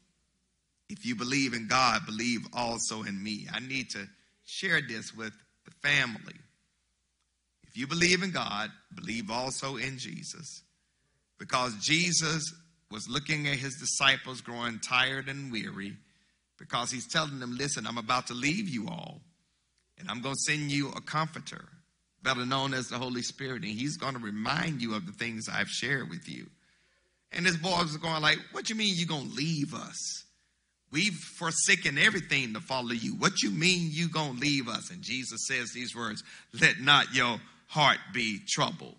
If 0.88 1.04
you 1.04 1.14
believe 1.14 1.52
in 1.52 1.68
God, 1.68 2.06
believe 2.06 2.46
also 2.52 3.02
in 3.02 3.22
me. 3.22 3.46
I 3.52 3.60
need 3.60 3.90
to 3.90 4.06
share 4.44 4.80
this 4.80 5.14
with 5.14 5.32
the 5.64 5.70
family. 5.82 6.36
If 7.66 7.76
you 7.76 7.86
believe 7.86 8.22
in 8.22 8.30
God, 8.30 8.70
believe 8.94 9.30
also 9.30 9.76
in 9.76 9.98
Jesus. 9.98 10.62
Because 11.38 11.74
Jesus 11.76 12.52
was 12.90 13.08
looking 13.08 13.46
at 13.46 13.56
his 13.56 13.76
disciples 13.76 14.40
growing 14.40 14.80
tired 14.80 15.28
and 15.28 15.52
weary 15.52 15.94
because 16.58 16.90
he's 16.90 17.06
telling 17.06 17.38
them, 17.38 17.56
listen, 17.56 17.86
I'm 17.86 17.98
about 17.98 18.26
to 18.28 18.34
leave 18.34 18.68
you 18.68 18.88
all, 18.88 19.20
and 19.98 20.10
I'm 20.10 20.20
going 20.20 20.34
to 20.34 20.40
send 20.40 20.72
you 20.72 20.88
a 20.88 21.00
comforter, 21.00 21.68
better 22.22 22.44
known 22.44 22.74
as 22.74 22.88
the 22.88 22.98
Holy 22.98 23.22
Spirit, 23.22 23.62
and 23.62 23.72
he's 23.72 23.96
going 23.96 24.14
to 24.14 24.20
remind 24.20 24.82
you 24.82 24.94
of 24.94 25.06
the 25.06 25.12
things 25.12 25.48
I've 25.48 25.68
shared 25.68 26.10
with 26.10 26.28
you. 26.28 26.48
And 27.32 27.44
his 27.44 27.56
boys 27.56 27.94
are 27.94 27.98
going 27.98 28.22
like, 28.22 28.38
what 28.52 28.70
you 28.70 28.76
mean 28.76 28.94
you're 28.96 29.06
going 29.06 29.28
to 29.28 29.34
leave 29.34 29.74
us? 29.74 30.24
We've 30.90 31.14
forsaken 31.14 31.98
everything 31.98 32.54
to 32.54 32.60
follow 32.60 32.92
you. 32.92 33.14
What 33.16 33.42
you 33.42 33.50
mean 33.50 33.88
you 33.90 34.08
going 34.08 34.34
to 34.34 34.40
leave 34.40 34.68
us? 34.68 34.90
And 34.90 35.02
Jesus 35.02 35.46
says 35.46 35.72
these 35.72 35.94
words, 35.94 36.22
let 36.58 36.80
not 36.80 37.14
your 37.14 37.38
heart 37.66 37.98
be 38.14 38.40
troubled. 38.48 38.94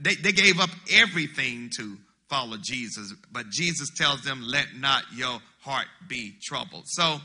They, 0.00 0.14
they 0.14 0.32
gave 0.32 0.60
up 0.60 0.70
everything 0.92 1.70
to 1.76 1.96
follow 2.28 2.56
Jesus, 2.62 3.12
but 3.32 3.50
Jesus 3.50 3.88
tells 3.96 4.22
them, 4.22 4.40
let 4.46 4.66
not 4.78 5.02
your 5.12 5.40
heart 5.62 5.88
be 6.08 6.36
troubled. 6.40 6.84
So, 6.86 7.18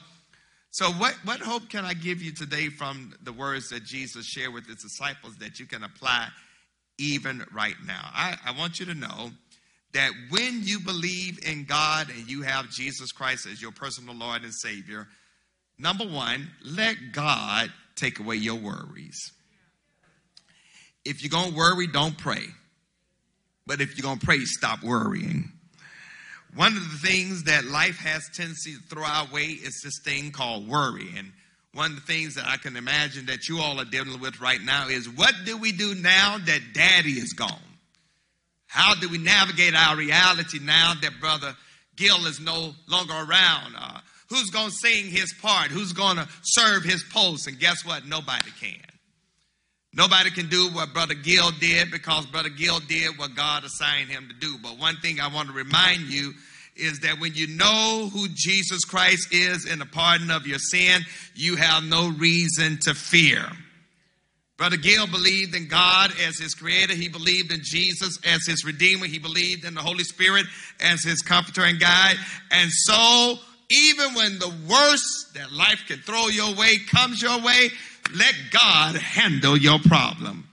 so 0.71 0.87
what, 0.93 1.13
what 1.23 1.39
hope 1.39 1.69
can 1.69 1.85
I 1.85 1.93
give 1.93 2.23
you 2.23 2.33
today 2.33 2.69
from 2.69 3.13
the 3.21 3.31
words 3.31 3.69
that 3.69 3.83
Jesus 3.83 4.25
shared 4.25 4.51
with 4.51 4.65
his 4.65 4.77
disciples 4.77 5.35
that 5.37 5.59
you 5.59 5.67
can 5.67 5.83
apply 5.83 6.29
even 6.97 7.45
right 7.53 7.75
now? 7.85 8.01
I, 8.13 8.35
I 8.43 8.57
want 8.57 8.79
you 8.79 8.87
to 8.87 8.95
know 8.95 9.29
that 9.95 10.11
when 10.29 10.61
you 10.61 10.81
believe 10.81 11.39
in 11.47 11.63
God 11.63 12.09
and 12.09 12.29
you 12.29 12.41
have 12.41 12.69
Jesus 12.69 13.13
Christ 13.13 13.47
as 13.47 13.61
your 13.61 13.71
personal 13.71 14.13
Lord 14.13 14.43
and 14.43 14.53
Savior, 14.53 15.07
number 15.79 16.05
one, 16.05 16.49
let 16.65 16.97
God 17.13 17.71
take 17.95 18.19
away 18.19 18.35
your 18.35 18.55
worries. 18.55 19.31
If 21.05 21.23
you're 21.23 21.29
going 21.29 21.51
to 21.51 21.55
worry, 21.55 21.87
don't 21.87 22.17
pray. 22.17 22.43
But 23.65 23.79
if 23.79 23.97
you're 23.97 24.03
going 24.03 24.19
to 24.19 24.25
pray, 24.25 24.39
stop 24.39 24.83
worrying. 24.83 25.53
One 26.55 26.75
of 26.75 26.83
the 26.83 27.07
things 27.07 27.43
that 27.43 27.63
life 27.63 27.97
has 27.99 28.29
tendency 28.33 28.73
to 28.73 28.81
throw 28.89 29.05
our 29.05 29.27
way 29.31 29.43
is 29.43 29.79
this 29.81 30.01
thing 30.03 30.31
called 30.31 30.67
worry. 30.67 31.07
And 31.17 31.31
one 31.73 31.91
of 31.91 31.95
the 31.95 32.13
things 32.13 32.35
that 32.35 32.45
I 32.45 32.57
can 32.57 32.75
imagine 32.75 33.27
that 33.27 33.47
you 33.47 33.59
all 33.59 33.79
are 33.79 33.85
dealing 33.85 34.19
with 34.19 34.41
right 34.41 34.61
now 34.61 34.89
is 34.89 35.07
what 35.07 35.33
do 35.45 35.55
we 35.55 35.71
do 35.71 35.95
now 35.95 36.37
that 36.45 36.59
daddy 36.73 37.11
is 37.11 37.31
gone? 37.31 37.61
How 38.75 38.93
do 38.93 39.07
we 39.07 39.17
navigate 39.17 39.73
our 39.73 39.95
reality 39.95 40.59
now 40.59 40.95
that 41.01 41.21
Brother 41.21 41.55
Gill 41.95 42.25
is 42.27 42.41
no 42.41 42.75
longer 42.89 43.13
around? 43.13 43.73
Uh, 43.73 44.01
who's 44.29 44.49
going 44.49 44.69
to 44.69 44.75
sing 44.75 45.05
his 45.05 45.33
part? 45.41 45.71
Who's 45.71 45.93
going 45.93 46.17
to 46.17 46.27
serve 46.43 46.83
his 46.83 47.01
post? 47.13 47.47
And 47.47 47.57
guess 47.57 47.85
what? 47.85 48.05
Nobody 48.05 48.51
can. 48.59 48.83
Nobody 49.93 50.29
can 50.29 50.49
do 50.49 50.67
what 50.71 50.91
Brother 50.91 51.13
Gill 51.13 51.51
did 51.51 51.89
because 51.89 52.25
Brother 52.25 52.49
Gill 52.49 52.81
did 52.81 53.17
what 53.17 53.33
God 53.33 53.63
assigned 53.63 54.09
him 54.09 54.27
to 54.27 54.33
do. 54.45 54.57
But 54.61 54.77
one 54.77 54.97
thing 54.97 55.21
I 55.21 55.33
want 55.33 55.47
to 55.47 55.53
remind 55.53 56.01
you 56.01 56.33
is 56.75 56.99
that 56.99 57.21
when 57.21 57.33
you 57.33 57.47
know 57.55 58.09
who 58.11 58.27
Jesus 58.27 58.83
Christ 58.83 59.33
is 59.33 59.65
in 59.65 59.79
the 59.79 59.85
pardon 59.85 60.31
of 60.31 60.45
your 60.45 60.59
sin, 60.59 61.01
you 61.33 61.55
have 61.55 61.85
no 61.85 62.09
reason 62.09 62.77
to 62.81 62.93
fear. 62.93 63.47
Brother 64.57 64.77
Gill 64.77 65.05
believed 65.07 65.53
in 65.53 65.67
God 65.67 66.11
as 66.25 66.37
his 66.37 66.53
creator. 66.53 66.93
He 66.93 67.09
believed 67.09 67.51
in 67.51 67.59
Jesus 67.61 68.17
as 68.23 68.45
his 68.45 68.63
redeemer. 68.63 69.05
He 69.05 69.19
believed 69.19 69.65
in 69.65 69.73
the 69.73 69.81
Holy 69.81 70.05
Spirit 70.05 70.45
as 70.79 71.03
his 71.03 71.21
comforter 71.21 71.63
and 71.63 71.79
guide. 71.79 72.15
And 72.51 72.71
so, 72.71 73.35
even 73.69 74.13
when 74.13 74.39
the 74.39 74.53
worst 74.69 75.33
that 75.33 75.51
life 75.51 75.83
can 75.87 75.99
throw 75.99 76.27
your 76.27 76.55
way 76.55 76.77
comes 76.89 77.21
your 77.21 77.41
way, 77.41 77.69
let 78.15 78.35
God 78.51 78.95
handle 78.95 79.57
your 79.57 79.79
problem. 79.79 80.47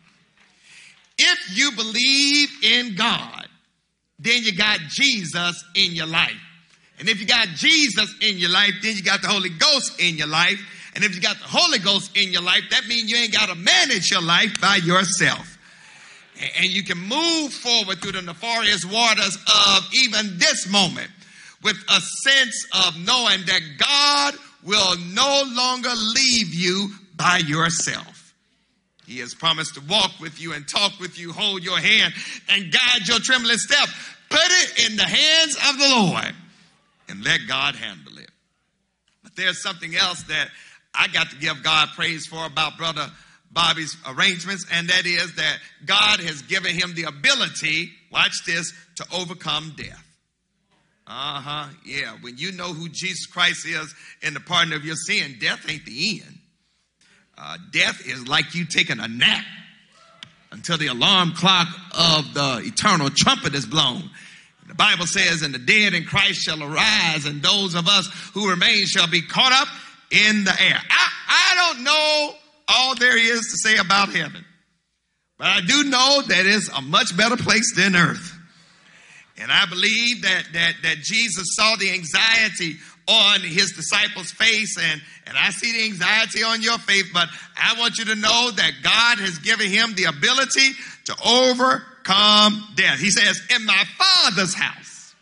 If 1.19 1.57
you 1.57 1.71
believe 1.73 2.49
in 2.65 2.97
God, 2.97 3.47
then 4.19 4.43
you 4.43 4.57
got 4.57 4.81
Jesus 4.89 5.65
in 5.77 5.93
your 5.93 6.07
life. 6.07 6.41
And 6.99 7.09
if 7.09 7.21
you 7.21 7.27
got 7.27 7.49
Jesus 7.49 8.15
in 8.21 8.39
your 8.39 8.51
life, 8.51 8.73
then 8.83 8.97
you 8.97 9.03
got 9.03 9.23
the 9.23 9.29
Holy 9.29 9.51
Ghost 9.51 10.01
in 10.01 10.17
your 10.17 10.29
life. 10.29 10.61
And 10.95 11.05
if 11.05 11.15
you 11.15 11.21
got 11.21 11.39
the 11.39 11.45
Holy 11.45 11.79
Ghost 11.79 12.17
in 12.17 12.33
your 12.33 12.43
life, 12.43 12.63
that 12.71 12.87
means 12.87 13.11
you 13.11 13.17
ain't 13.17 13.33
got 13.33 13.49
to 13.49 13.55
manage 13.55 14.11
your 14.11 14.23
life 14.23 14.61
by 14.61 14.77
yourself. 14.77 15.59
And 16.59 16.67
you 16.67 16.83
can 16.83 16.99
move 16.99 17.53
forward 17.53 18.01
through 18.01 18.13
the 18.13 18.23
nefarious 18.23 18.85
waters 18.85 19.37
of 19.37 19.89
even 20.05 20.39
this 20.39 20.71
moment 20.71 21.11
with 21.63 21.77
a 21.89 22.01
sense 22.01 22.67
of 22.87 22.99
knowing 23.07 23.41
that 23.47 23.61
God 23.79 24.35
will 24.65 24.97
no 25.15 25.45
longer 25.55 25.91
leave 25.91 26.55
you 26.55 26.91
by 27.17 27.39
yourself. 27.39 28.35
He 29.07 29.19
has 29.19 29.35
promised 29.35 29.75
to 29.75 29.81
walk 29.83 30.13
with 30.21 30.41
you 30.41 30.53
and 30.53 30.67
talk 30.67 30.99
with 31.01 31.19
you, 31.19 31.33
hold 31.33 31.63
your 31.63 31.79
hand, 31.79 32.15
and 32.49 32.73
guide 32.73 33.07
your 33.07 33.19
trembling 33.19 33.59
step. 33.59 33.89
Put 34.31 34.41
it 34.41 34.91
in 34.91 34.97
the 34.97 35.05
hands 35.05 35.57
of 35.69 35.79
the 35.79 35.89
Lord 35.89 36.35
and 37.09 37.25
let 37.25 37.41
God 37.47 37.75
handle 37.75 38.19
it. 38.19 38.31
But 39.23 39.37
there's 39.37 39.63
something 39.63 39.95
else 39.95 40.23
that 40.25 40.49
I 40.95 41.09
got 41.09 41.31
to 41.31 41.37
give 41.37 41.63
God 41.63 41.89
praise 41.95 42.27
for 42.27 42.45
about 42.45 42.77
Brother 42.77 43.11
Bobby's 43.51 43.97
arrangements, 44.07 44.67
and 44.73 44.89
that 44.89 45.05
is 45.07 45.35
that 45.37 45.59
God 45.85 46.21
has 46.21 46.43
given 46.43 46.75
him 46.75 46.95
the 46.95 47.05
ability, 47.05 47.91
watch 48.11 48.45
this, 48.47 48.73
to 48.97 49.05
overcome 49.15 49.75
death. 49.77 50.05
Uh 51.07 51.41
huh. 51.41 51.69
Yeah. 51.85 52.17
When 52.21 52.39
you 52.39 52.53
know 52.53 52.73
who 52.73 52.89
Jesus 52.89 53.27
Christ 53.27 53.67
is 53.67 53.95
and 54.23 54.35
the 54.35 54.41
pardon 54.41 54.73
of 54.73 54.85
your 54.85 54.97
sin, 54.97 55.37
death 55.41 55.69
ain't 55.71 55.85
the 55.85 56.23
end. 56.25 56.39
Uh, 57.37 57.59
death 57.73 58.07
is 58.07 58.29
like 58.29 58.55
you 58.55 58.65
taking 58.65 59.01
a 59.01 59.09
nap 59.09 59.45
until 60.53 60.79
the 60.79 60.87
alarm 60.87 61.33
clock 61.33 61.69
of 61.93 62.35
the 62.35 62.63
eternal 62.65 63.11
trumpet 63.11 63.55
is 63.55 63.67
blown. 63.67 64.11
The 64.69 64.75
Bible 64.75 65.07
says, 65.07 65.43
and 65.43 65.53
the 65.53 65.59
dead 65.59 65.93
in 65.93 66.05
Christ 66.05 66.41
shall 66.41 66.63
arise, 66.63 67.27
and 67.27 67.43
those 67.43 67.75
of 67.75 67.89
us 67.89 68.07
who 68.33 68.49
remain 68.49 68.87
shall 68.87 69.09
be 69.09 69.21
caught 69.21 69.53
up 69.53 69.69
in 70.13 70.45
the 70.45 70.55
air. 70.61 70.79
I, 70.91 71.09
I 71.29 71.55
don't 71.57 71.85
know 71.85 72.35
all 72.69 72.95
there 72.95 73.19
is 73.19 73.41
to 73.41 73.69
say 73.69 73.77
about 73.79 74.11
heaven, 74.11 74.45
but 75.39 75.47
I 75.49 75.61
do 75.63 75.85
know 75.85 76.23
that 76.29 76.47
it's 76.47 76.69
a 76.69 76.83
much 76.83 77.17
better 77.17 77.37
place 77.37 77.75
than 77.75 77.97
earth. 77.97 78.39
And 79.39 79.51
I 79.51 79.67
believe 79.67 80.23
that, 80.23 80.45
that, 80.53 80.75
that 80.83 80.97
Jesus 80.99 81.57
saw 81.57 81.75
the 81.77 81.91
anxiety 81.91 82.77
on 83.09 83.41
his 83.41 83.73
disciples' 83.73 84.31
face, 84.31 84.77
and, 84.79 85.01
and 85.27 85.37
I 85.37 85.51
see 85.51 85.73
the 85.73 85.85
anxiety 85.85 86.45
on 86.45 86.63
your 86.63 86.79
face, 86.79 87.11
but 87.13 87.29
I 87.57 87.79
want 87.79 87.99
you 87.99 88.05
to 88.05 88.15
know 88.15 88.51
that 88.51 88.73
God 88.83 89.19
has 89.19 89.39
given 89.39 89.69
him 89.69 89.95
the 89.95 90.05
ability 90.05 90.73
to 91.07 91.17
overcome 91.27 92.69
death. 92.77 93.01
He 93.01 93.11
says, 93.11 93.41
In 93.55 93.65
my 93.67 93.83
Father's 93.99 94.55
house, 94.55 95.15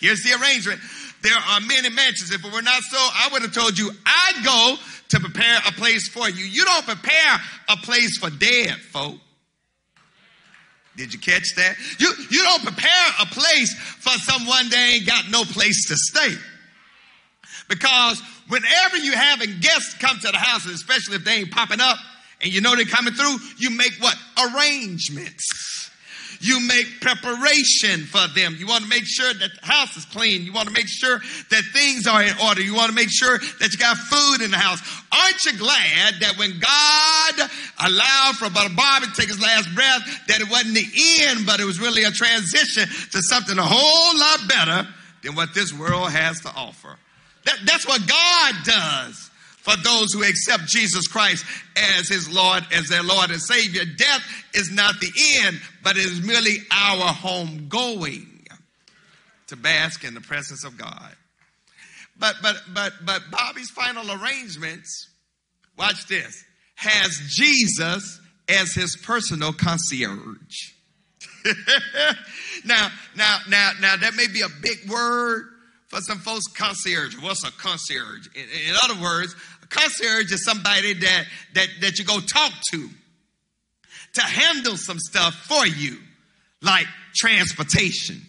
here's 0.00 0.22
the 0.22 0.34
arrangement. 0.34 0.80
There 1.24 1.32
are 1.32 1.60
many 1.62 1.88
mansions. 1.88 2.30
If 2.32 2.44
it 2.44 2.52
were 2.52 2.60
not 2.60 2.82
so, 2.82 2.98
I 2.98 3.30
would 3.32 3.40
have 3.40 3.54
told 3.54 3.78
you, 3.78 3.90
I'd 4.04 4.44
go 4.44 4.76
to 5.08 5.20
prepare 5.20 5.58
a 5.66 5.72
place 5.72 6.06
for 6.06 6.28
you. 6.28 6.44
You 6.44 6.66
don't 6.66 6.84
prepare 6.84 7.40
a 7.70 7.76
place 7.78 8.18
for 8.18 8.28
dead 8.28 8.76
folk. 8.92 9.16
Did 10.96 11.14
you 11.14 11.18
catch 11.18 11.54
that? 11.56 11.76
You, 11.98 12.12
you 12.30 12.42
don't 12.42 12.62
prepare 12.62 13.06
a 13.22 13.26
place 13.26 13.72
for 13.74 14.10
someone 14.10 14.68
that 14.68 14.90
ain't 14.92 15.06
got 15.06 15.30
no 15.30 15.44
place 15.44 15.88
to 15.88 15.96
stay. 15.96 16.34
Because 17.70 18.22
whenever 18.48 18.98
you 18.98 19.12
having 19.12 19.60
guests 19.60 19.94
come 19.94 20.18
to 20.18 20.30
the 20.30 20.36
house, 20.36 20.66
especially 20.66 21.16
if 21.16 21.24
they 21.24 21.36
ain't 21.36 21.50
popping 21.50 21.80
up 21.80 21.96
and 22.42 22.52
you 22.52 22.60
know 22.60 22.76
they're 22.76 22.84
coming 22.84 23.14
through, 23.14 23.36
you 23.56 23.70
make 23.70 23.94
what? 23.98 24.14
Arrangements. 24.38 25.73
You 26.44 26.60
make 26.60 27.00
preparation 27.00 28.04
for 28.04 28.28
them. 28.34 28.54
You 28.58 28.66
want 28.66 28.82
to 28.82 28.90
make 28.90 29.06
sure 29.06 29.32
that 29.32 29.48
the 29.58 29.66
house 29.66 29.96
is 29.96 30.04
clean. 30.04 30.44
You 30.44 30.52
want 30.52 30.68
to 30.68 30.74
make 30.74 30.88
sure 30.88 31.18
that 31.48 31.62
things 31.72 32.06
are 32.06 32.22
in 32.22 32.36
order. 32.44 32.60
You 32.60 32.74
want 32.74 32.90
to 32.90 32.94
make 32.94 33.08
sure 33.10 33.38
that 33.38 33.72
you 33.72 33.78
got 33.78 33.96
food 33.96 34.44
in 34.44 34.50
the 34.50 34.58
house. 34.58 34.78
Aren't 35.10 35.42
you 35.46 35.56
glad 35.56 36.20
that 36.20 36.36
when 36.36 36.60
God 36.60 37.50
allowed 37.80 38.36
for 38.36 38.50
Brother 38.50 38.74
Bobby 38.76 39.06
to 39.06 39.12
take 39.12 39.28
his 39.28 39.40
last 39.40 39.74
breath, 39.74 40.02
that 40.28 40.42
it 40.42 40.50
wasn't 40.50 40.74
the 40.74 40.86
end, 41.22 41.46
but 41.46 41.60
it 41.60 41.64
was 41.64 41.80
really 41.80 42.04
a 42.04 42.10
transition 42.10 42.88
to 43.12 43.22
something 43.22 43.56
a 43.56 43.64
whole 43.64 44.20
lot 44.20 44.46
better 44.46 44.88
than 45.22 45.36
what 45.36 45.54
this 45.54 45.72
world 45.72 46.10
has 46.10 46.42
to 46.42 46.50
offer? 46.50 46.98
That, 47.46 47.56
that's 47.64 47.88
what 47.88 48.06
God 48.06 48.54
does 48.64 49.30
for 49.64 49.76
those 49.78 50.12
who 50.12 50.22
accept 50.22 50.66
Jesus 50.66 51.08
Christ 51.08 51.44
as 51.96 52.06
his 52.06 52.28
Lord, 52.28 52.64
as 52.70 52.88
their 52.88 53.02
Lord 53.02 53.30
and 53.30 53.40
Savior. 53.40 53.84
Death 53.86 54.22
is 54.52 54.70
not 54.70 55.00
the 55.00 55.10
end, 55.42 55.58
but 55.82 55.96
it 55.96 56.04
is 56.04 56.22
merely 56.22 56.58
our 56.70 57.12
home 57.14 57.66
going 57.70 58.46
to 59.46 59.56
bask 59.56 60.04
in 60.04 60.12
the 60.12 60.20
presence 60.20 60.64
of 60.64 60.76
God. 60.76 61.16
But 62.18 62.36
but 62.42 62.56
but 62.74 62.92
but 63.06 63.22
Bobby's 63.30 63.70
final 63.70 64.12
arrangements, 64.12 65.10
watch 65.78 66.06
this, 66.08 66.44
has 66.74 67.18
Jesus 67.30 68.20
as 68.48 68.74
his 68.74 68.96
personal 69.02 69.54
concierge. 69.54 70.74
now, 72.64 72.88
now, 73.16 73.38
now, 73.48 73.72
now 73.80 73.96
that 73.96 74.14
may 74.14 74.26
be 74.28 74.42
a 74.42 74.48
big 74.62 74.88
word 74.88 75.46
for 75.94 76.00
some 76.00 76.18
folks. 76.18 76.46
Concierge. 76.56 77.16
What's 77.20 77.44
a 77.44 77.52
concierge? 77.52 78.28
In, 78.34 78.42
in 78.42 78.74
other 78.82 79.00
words, 79.00 79.34
concierge 79.70 80.32
is 80.32 80.44
somebody 80.44 80.94
that 80.94 81.24
that 81.54 81.68
that 81.80 81.98
you 81.98 82.04
go 82.04 82.20
talk 82.20 82.52
to 82.70 82.88
to 84.14 84.20
handle 84.22 84.76
some 84.76 84.98
stuff 84.98 85.34
for 85.34 85.66
you, 85.66 85.98
like 86.62 86.86
transportation 87.16 88.20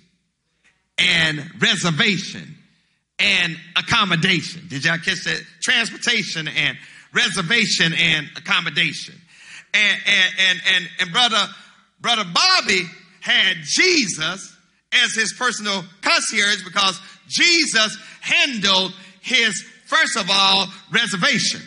and 0.98 1.44
reservation 1.62 2.56
and 3.20 3.58
accommodation. 3.76 4.68
Did 4.68 4.86
y'all 4.86 4.98
catch 4.98 5.24
that? 5.24 5.42
Transportation 5.62 6.48
and 6.48 6.78
reservation 7.14 7.94
and 7.94 8.28
accommodation. 8.36 9.16
And 9.74 9.98
and 10.06 10.34
and 10.50 10.62
and, 10.76 10.90
and 11.02 11.12
brother 11.12 11.48
brother 12.02 12.24
Bobby 12.24 12.84
had 13.22 13.58
Jesus 13.64 14.56
as 15.04 15.14
his 15.14 15.34
personal 15.34 15.84
concierge 16.02 16.64
because 16.64 17.00
Jesus 17.28 17.98
handled 18.22 18.94
his 19.22 19.66
first 19.86 20.18
of 20.18 20.30
all 20.30 20.68
reservation. 20.92 21.62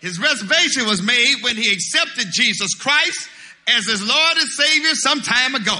His 0.00 0.20
reservation 0.20 0.86
was 0.86 1.02
made 1.02 1.36
when 1.42 1.56
he 1.56 1.72
accepted 1.72 2.26
Jesus 2.30 2.74
Christ 2.74 3.28
as 3.68 3.86
his 3.86 4.06
Lord 4.06 4.36
and 4.36 4.48
Savior 4.48 4.94
some 4.94 5.20
time 5.20 5.54
ago. 5.54 5.76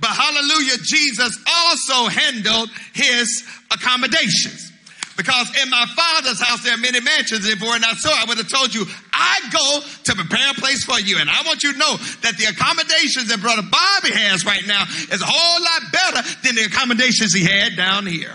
But 0.00 0.10
hallelujah, 0.10 0.78
Jesus 0.82 1.38
also 1.46 2.08
handled 2.08 2.70
his 2.92 3.48
accommodations. 3.70 4.72
Because 5.16 5.48
in 5.62 5.70
my 5.70 5.86
father's 5.94 6.40
house 6.40 6.64
there 6.64 6.74
are 6.74 6.78
many 6.78 7.00
mansions. 7.00 7.46
If 7.46 7.62
it 7.62 7.66
were 7.66 7.78
not 7.78 7.96
so, 7.96 8.10
I 8.10 8.24
would 8.26 8.38
have 8.38 8.48
told 8.48 8.74
you, 8.74 8.84
I 9.12 9.38
go 9.52 9.80
to 10.04 10.14
prepare 10.14 10.50
a 10.50 10.54
place 10.54 10.84
for 10.84 10.98
you. 10.98 11.18
And 11.18 11.28
I 11.30 11.42
want 11.46 11.62
you 11.62 11.72
to 11.72 11.78
know 11.78 11.96
that 12.22 12.36
the 12.38 12.46
accommodations 12.46 13.28
that 13.28 13.40
Brother 13.40 13.62
Bobby 13.62 14.12
has 14.14 14.44
right 14.44 14.66
now 14.66 14.82
is 15.12 15.22
a 15.22 15.26
whole 15.26 15.62
lot 15.62 15.92
better 15.92 16.28
than 16.42 16.56
the 16.56 16.64
accommodations 16.64 17.32
he 17.32 17.44
had 17.44 17.76
down 17.76 18.06
here. 18.06 18.32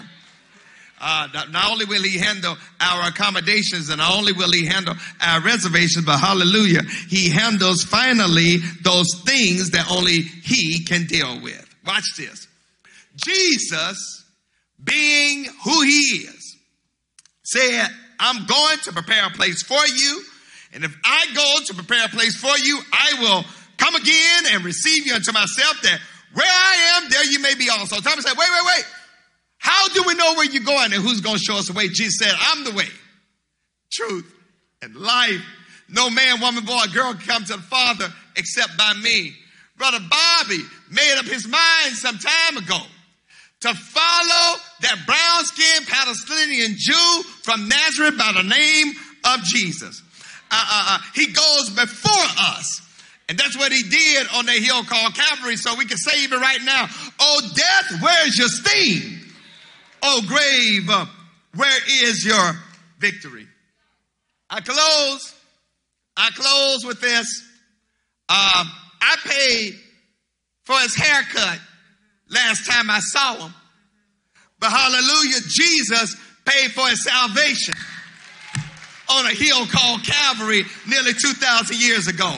Uh, 0.99 1.27
not 1.51 1.71
only 1.71 1.85
will 1.85 2.01
he 2.01 2.17
handle 2.17 2.57
our 2.81 3.09
accommodations 3.09 3.89
and 3.89 3.99
not 3.99 4.17
only 4.17 4.33
will 4.33 4.51
he 4.51 4.65
handle 4.65 4.95
our 5.21 5.41
reservations, 5.41 6.05
but 6.05 6.17
hallelujah, 6.17 6.81
he 7.07 7.29
handles 7.29 7.83
finally 7.83 8.57
those 8.81 9.07
things 9.23 9.71
that 9.71 9.91
only 9.91 10.21
he 10.21 10.83
can 10.83 11.05
deal 11.05 11.39
with. 11.41 11.63
Watch 11.85 12.15
this. 12.17 12.47
Jesus, 13.15 14.25
being 14.83 15.45
who 15.63 15.81
he 15.83 16.25
is, 16.25 16.57
said, 17.43 17.89
I'm 18.19 18.45
going 18.45 18.77
to 18.83 18.91
prepare 18.91 19.27
a 19.27 19.29
place 19.29 19.61
for 19.61 19.85
you. 19.85 20.23
And 20.73 20.83
if 20.83 20.95
I 21.03 21.25
go 21.33 21.63
to 21.65 21.73
prepare 21.75 22.05
a 22.05 22.09
place 22.09 22.35
for 22.35 22.57
you, 22.57 22.79
I 22.91 23.13
will 23.19 23.45
come 23.77 23.95
again 23.95 24.43
and 24.51 24.65
receive 24.65 25.05
you 25.05 25.13
unto 25.13 25.31
myself 25.31 25.79
that 25.83 25.99
where 26.33 26.45
I 26.45 26.97
am, 26.97 27.09
there 27.09 27.25
you 27.25 27.39
may 27.39 27.55
be 27.55 27.69
also. 27.69 27.97
Thomas 27.97 28.25
said, 28.25 28.35
wait, 28.37 28.49
wait, 28.51 28.75
wait. 28.75 28.85
How 29.67 29.89
do 29.89 30.03
we 30.07 30.13
know 30.13 30.35
where 30.35 30.45
you're 30.45 30.63
going 30.63 30.93
and 30.93 31.03
who's 31.03 31.19
going 31.19 31.35
to 31.35 31.43
show 31.43 31.57
us 31.57 31.67
the 31.67 31.73
way? 31.73 31.89
Jesus 31.89 32.19
said, 32.19 32.31
I'm 32.39 32.63
the 32.63 32.71
way, 32.71 32.87
truth, 33.91 34.33
and 34.81 34.95
life. 34.95 35.43
No 35.89 36.09
man, 36.09 36.39
woman, 36.39 36.63
boy, 36.63 36.85
girl 36.93 37.13
come 37.15 37.43
to 37.43 37.57
the 37.57 37.61
Father 37.63 38.07
except 38.37 38.77
by 38.77 38.93
me. 39.03 39.33
Brother 39.75 39.99
Bobby 39.99 40.61
made 40.89 41.17
up 41.17 41.25
his 41.25 41.45
mind 41.45 41.95
some 41.95 42.17
time 42.17 42.63
ago 42.63 42.79
to 43.59 43.73
follow 43.73 44.57
that 44.83 45.03
brown 45.05 45.43
skinned 45.43 45.85
Palestinian 45.85 46.75
Jew 46.77 47.23
from 47.43 47.67
Nazareth 47.67 48.17
by 48.17 48.31
the 48.37 48.47
name 48.47 48.93
of 49.25 49.43
Jesus. 49.43 50.01
Uh, 50.49 50.55
uh, 50.55 50.95
uh, 50.95 50.99
he 51.13 51.27
goes 51.33 51.71
before 51.71 52.55
us. 52.55 52.83
And 53.27 53.37
that's 53.37 53.57
what 53.57 53.73
he 53.73 53.83
did 53.83 54.27
on 54.33 54.45
the 54.45 54.53
hill 54.53 54.85
called 54.85 55.13
Calvary, 55.13 55.57
so 55.57 55.75
we 55.75 55.83
can 55.83 55.97
say 55.97 56.23
even 56.23 56.39
right 56.39 56.61
now, 56.63 56.87
oh 57.19 57.41
death, 57.53 58.01
where's 58.01 58.37
your 58.37 58.47
sting? 58.47 59.16
Oh 60.09 60.21
grave, 60.25 60.89
uh, 60.89 61.05
where 61.55 61.79
is 62.05 62.23
your 62.23 62.53
victory? 62.97 63.45
I 64.49 64.61
close. 64.61 65.35
I 66.15 66.29
close 66.33 66.85
with 66.85 67.01
this. 67.01 67.43
Um, 68.29 68.71
I 69.01 69.15
paid 69.25 69.73
for 70.63 70.79
his 70.79 70.95
haircut 70.95 71.59
last 72.29 72.65
time 72.65 72.89
I 72.89 72.99
saw 73.01 73.47
him. 73.47 73.53
But 74.61 74.69
hallelujah, 74.69 75.41
Jesus 75.45 76.15
paid 76.45 76.71
for 76.71 76.87
his 76.87 77.03
salvation 77.03 77.73
on 79.09 79.25
a 79.25 79.33
hill 79.33 79.65
called 79.67 80.05
Calvary 80.05 80.63
nearly 80.87 81.11
2,000 81.11 81.81
years 81.81 82.07
ago. 82.07 82.33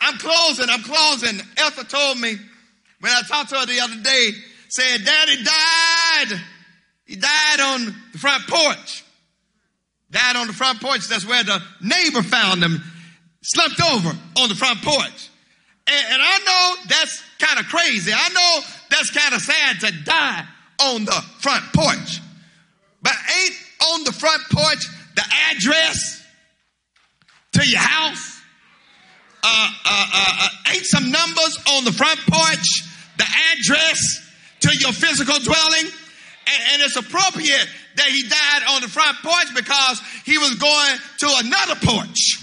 I'm 0.00 0.18
closing, 0.18 0.66
I'm 0.68 0.82
closing. 0.82 1.40
Ethel 1.58 1.84
told 1.84 2.18
me 2.18 2.34
when 2.98 3.12
I 3.12 3.22
talked 3.22 3.50
to 3.50 3.56
her 3.56 3.66
the 3.66 3.80
other 3.80 4.02
day, 4.02 4.30
said, 4.68 5.04
Daddy 5.04 5.44
died. 5.44 6.40
He 7.06 7.16
died 7.16 7.60
on 7.60 7.94
the 8.12 8.18
front 8.18 8.46
porch. 8.48 9.04
Died 10.10 10.36
on 10.36 10.48
the 10.48 10.52
front 10.52 10.80
porch. 10.80 11.08
That's 11.08 11.26
where 11.26 11.42
the 11.42 11.62
neighbor 11.80 12.22
found 12.22 12.62
him, 12.62 12.82
slumped 13.42 13.80
over 13.80 14.08
on 14.38 14.48
the 14.48 14.54
front 14.54 14.82
porch. 14.82 15.30
And, 15.86 16.06
and 16.12 16.22
I 16.22 16.38
know 16.44 16.82
that's 16.88 17.22
kind 17.38 17.60
of 17.60 17.66
crazy. 17.66 18.12
I 18.12 18.28
know 18.28 18.66
that's 18.90 19.10
kind 19.10 19.34
of 19.34 19.40
sad 19.40 19.80
to 19.80 20.04
die 20.04 20.44
on 20.80 21.04
the 21.04 21.24
front 21.40 21.64
porch. 21.72 22.20
But 23.02 23.12
ain't 23.12 23.54
on 23.92 24.04
the 24.04 24.12
front 24.12 24.42
porch 24.50 24.84
the 25.14 25.22
address 25.50 26.24
to 27.52 27.68
your 27.68 27.80
house? 27.80 28.40
Uh, 29.44 29.70
uh, 29.84 30.06
uh, 30.12 30.24
uh, 30.40 30.48
ain't 30.74 30.86
some 30.86 31.10
numbers 31.10 31.58
on 31.70 31.84
the 31.84 31.92
front 31.92 32.18
porch 32.26 32.82
the 33.16 33.24
address 33.52 34.00
to 34.60 34.70
your 34.80 34.92
physical 34.92 35.38
dwelling? 35.38 35.86
And, 36.46 36.62
and 36.72 36.82
it's 36.82 36.96
appropriate 36.96 37.68
that 37.96 38.06
he 38.06 38.22
died 38.22 38.62
on 38.74 38.82
the 38.82 38.88
front 38.88 39.16
porch 39.22 39.54
because 39.54 40.00
he 40.24 40.38
was 40.38 40.54
going 40.54 40.96
to 41.18 41.28
another 41.44 41.74
porch 41.82 42.38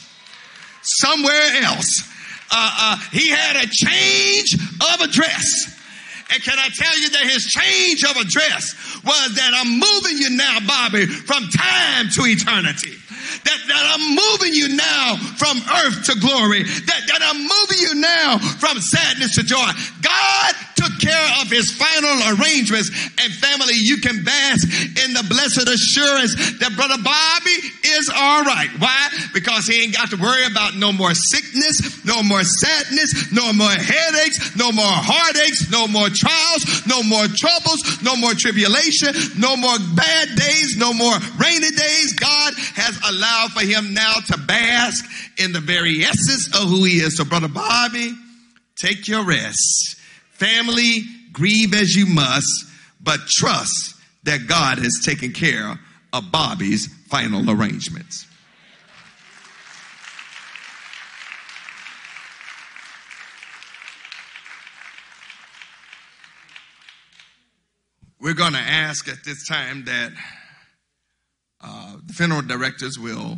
somewhere 0.82 1.64
else. 1.64 2.04
Uh, 2.52 2.72
uh, 2.80 2.98
he 3.12 3.30
had 3.30 3.64
a 3.64 3.68
change 3.68 4.54
of 4.54 5.02
address. 5.02 5.80
And 6.34 6.42
can 6.42 6.58
I 6.58 6.70
tell 6.70 7.00
you 7.00 7.10
that 7.12 7.24
his 7.24 7.46
change 7.46 8.04
of 8.04 8.18
address 8.18 8.74
was 9.04 9.36
that 9.36 9.52
I'm 9.54 9.80
moving 9.80 10.18
you 10.18 10.36
now, 10.36 10.58
Bobby, 10.66 11.06
from 11.06 11.44
time 11.50 12.10
to 12.10 12.22
eternity. 12.26 12.98
That, 13.46 13.60
that 13.68 13.86
I'm 13.94 14.16
moving 14.16 14.54
you 14.54 14.76
now 14.76 15.16
from 15.38 15.58
earth 15.58 16.06
to 16.06 16.20
glory. 16.20 16.64
That, 16.64 17.02
that 17.08 17.22
I'm 17.22 17.42
moving 17.42 17.80
you 17.80 17.96
now 17.96 18.38
from 18.38 18.80
sadness 18.80 19.36
to 19.36 19.44
joy. 19.44 19.70
God 20.02 20.54
took 20.84 21.00
care 21.00 21.28
of 21.42 21.48
his 21.48 21.72
final 21.72 22.36
arrangements 22.36 22.92
and 23.24 23.32
family, 23.34 23.76
you 23.76 23.98
can 23.98 24.24
bask 24.24 24.68
in 25.06 25.14
the 25.14 25.24
blessed 25.24 25.68
assurance 25.68 26.36
that 26.60 26.76
brother 26.76 27.00
Bobby 27.00 27.58
is 27.96 28.12
all 28.12 28.44
right. 28.44 28.70
Why? 28.80 29.08
Because 29.34 29.68
he 29.68 29.84
ain't 29.84 29.96
got 29.96 30.10
to 30.12 30.18
worry 30.18 30.46
about 30.46 30.76
no 30.76 30.92
more 30.92 31.14
sickness, 31.14 32.04
no 32.04 32.22
more 32.24 32.44
sadness, 32.44 33.32
no 33.32 33.54
more 33.54 33.72
headaches, 33.72 34.56
no 34.58 34.72
more 34.72 34.84
heartaches, 34.92 35.72
no 35.72 35.88
more 35.88 36.10
trials, 36.12 36.86
no 36.88 37.04
more 37.04 37.28
troubles, 37.32 37.80
no 38.04 38.16
more 38.16 38.34
tribulation, 38.34 39.16
no 39.40 39.56
more 39.56 39.80
bad 39.96 40.28
days, 40.36 40.76
no 40.76 40.92
more 40.92 41.16
rainy 41.40 41.72
days. 41.72 42.14
God 42.20 42.54
has 42.76 43.00
allowed 43.08 43.52
for 43.56 43.64
him 43.64 43.94
now 43.94 44.20
to 44.28 44.38
bask 44.38 45.06
in 45.40 45.54
the 45.54 45.62
very 45.62 46.04
essence 46.04 46.52
of 46.56 46.68
who 46.68 46.84
he 46.84 47.00
is. 47.00 47.16
So 47.18 47.24
brother 47.24 47.48
Bobby, 47.48 48.12
take 48.76 49.08
your 49.08 49.24
rest. 49.24 50.03
Family, 50.34 51.02
grieve 51.32 51.74
as 51.74 51.96
you 51.96 52.06
must, 52.06 52.66
but 53.02 53.20
trust 53.28 53.96
that 54.24 54.48
God 54.48 54.80
has 54.80 55.02
taken 55.04 55.32
care 55.32 55.80
of 56.12 56.32
Bobby's 56.32 56.88
final 57.08 57.50
arrangements. 57.50 58.28
We're 68.20 68.34
going 68.34 68.54
to 68.54 68.60
ask 68.60 69.10
at 69.10 69.26
this 69.26 69.46
time 69.46 69.84
that 69.86 70.14
uh, 71.60 71.98
the 72.06 72.14
funeral 72.14 72.42
directors 72.42 72.98
will 72.98 73.38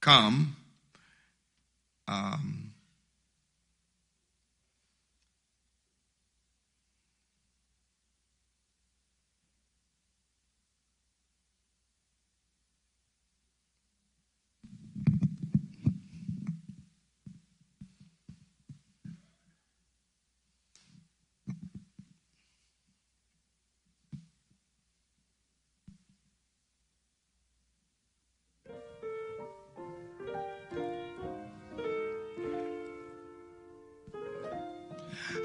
come. 0.00 0.56
Um, 2.08 2.65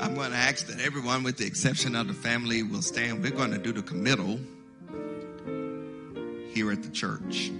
I'm 0.01 0.15
going 0.15 0.31
to 0.31 0.37
ask 0.37 0.65
that 0.65 0.79
everyone, 0.79 1.21
with 1.21 1.37
the 1.37 1.45
exception 1.45 1.95
of 1.95 2.07
the 2.07 2.13
family, 2.15 2.63
will 2.63 2.81
stand. 2.81 3.21
We're 3.21 3.29
going 3.29 3.51
to 3.51 3.59
do 3.59 3.71
the 3.71 3.83
committal 3.83 4.39
here 6.51 6.71
at 6.71 6.81
the 6.81 6.89
church. 6.89 7.51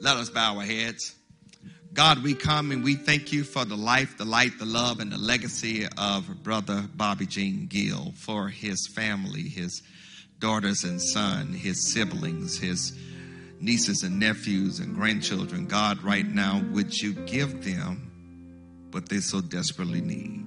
Let 0.00 0.16
us 0.16 0.28
bow 0.28 0.58
our 0.58 0.64
heads. 0.64 1.14
God, 1.92 2.24
we 2.24 2.34
come 2.34 2.72
and 2.72 2.82
we 2.82 2.96
thank 2.96 3.32
you 3.32 3.44
for 3.44 3.64
the 3.64 3.76
life, 3.76 4.18
the 4.18 4.24
light, 4.24 4.58
the 4.58 4.66
love, 4.66 4.98
and 4.98 5.12
the 5.12 5.18
legacy 5.18 5.86
of 5.96 6.42
Brother 6.42 6.88
Bobby 6.96 7.26
Gene 7.26 7.66
Gill, 7.68 8.12
for 8.16 8.48
his 8.48 8.88
family, 8.88 9.42
his 9.42 9.80
daughters 10.40 10.82
and 10.82 11.00
son, 11.00 11.52
his 11.52 11.92
siblings, 11.92 12.58
his 12.58 12.98
nieces 13.60 14.02
and 14.02 14.18
nephews 14.18 14.78
and 14.80 14.94
grandchildren, 14.94 15.66
God, 15.66 16.02
right 16.02 16.26
now, 16.26 16.62
would 16.72 16.94
you 16.94 17.12
give 17.12 17.64
them 17.64 18.88
what 18.90 19.08
they 19.08 19.20
so 19.20 19.40
desperately 19.40 20.00
need? 20.00 20.46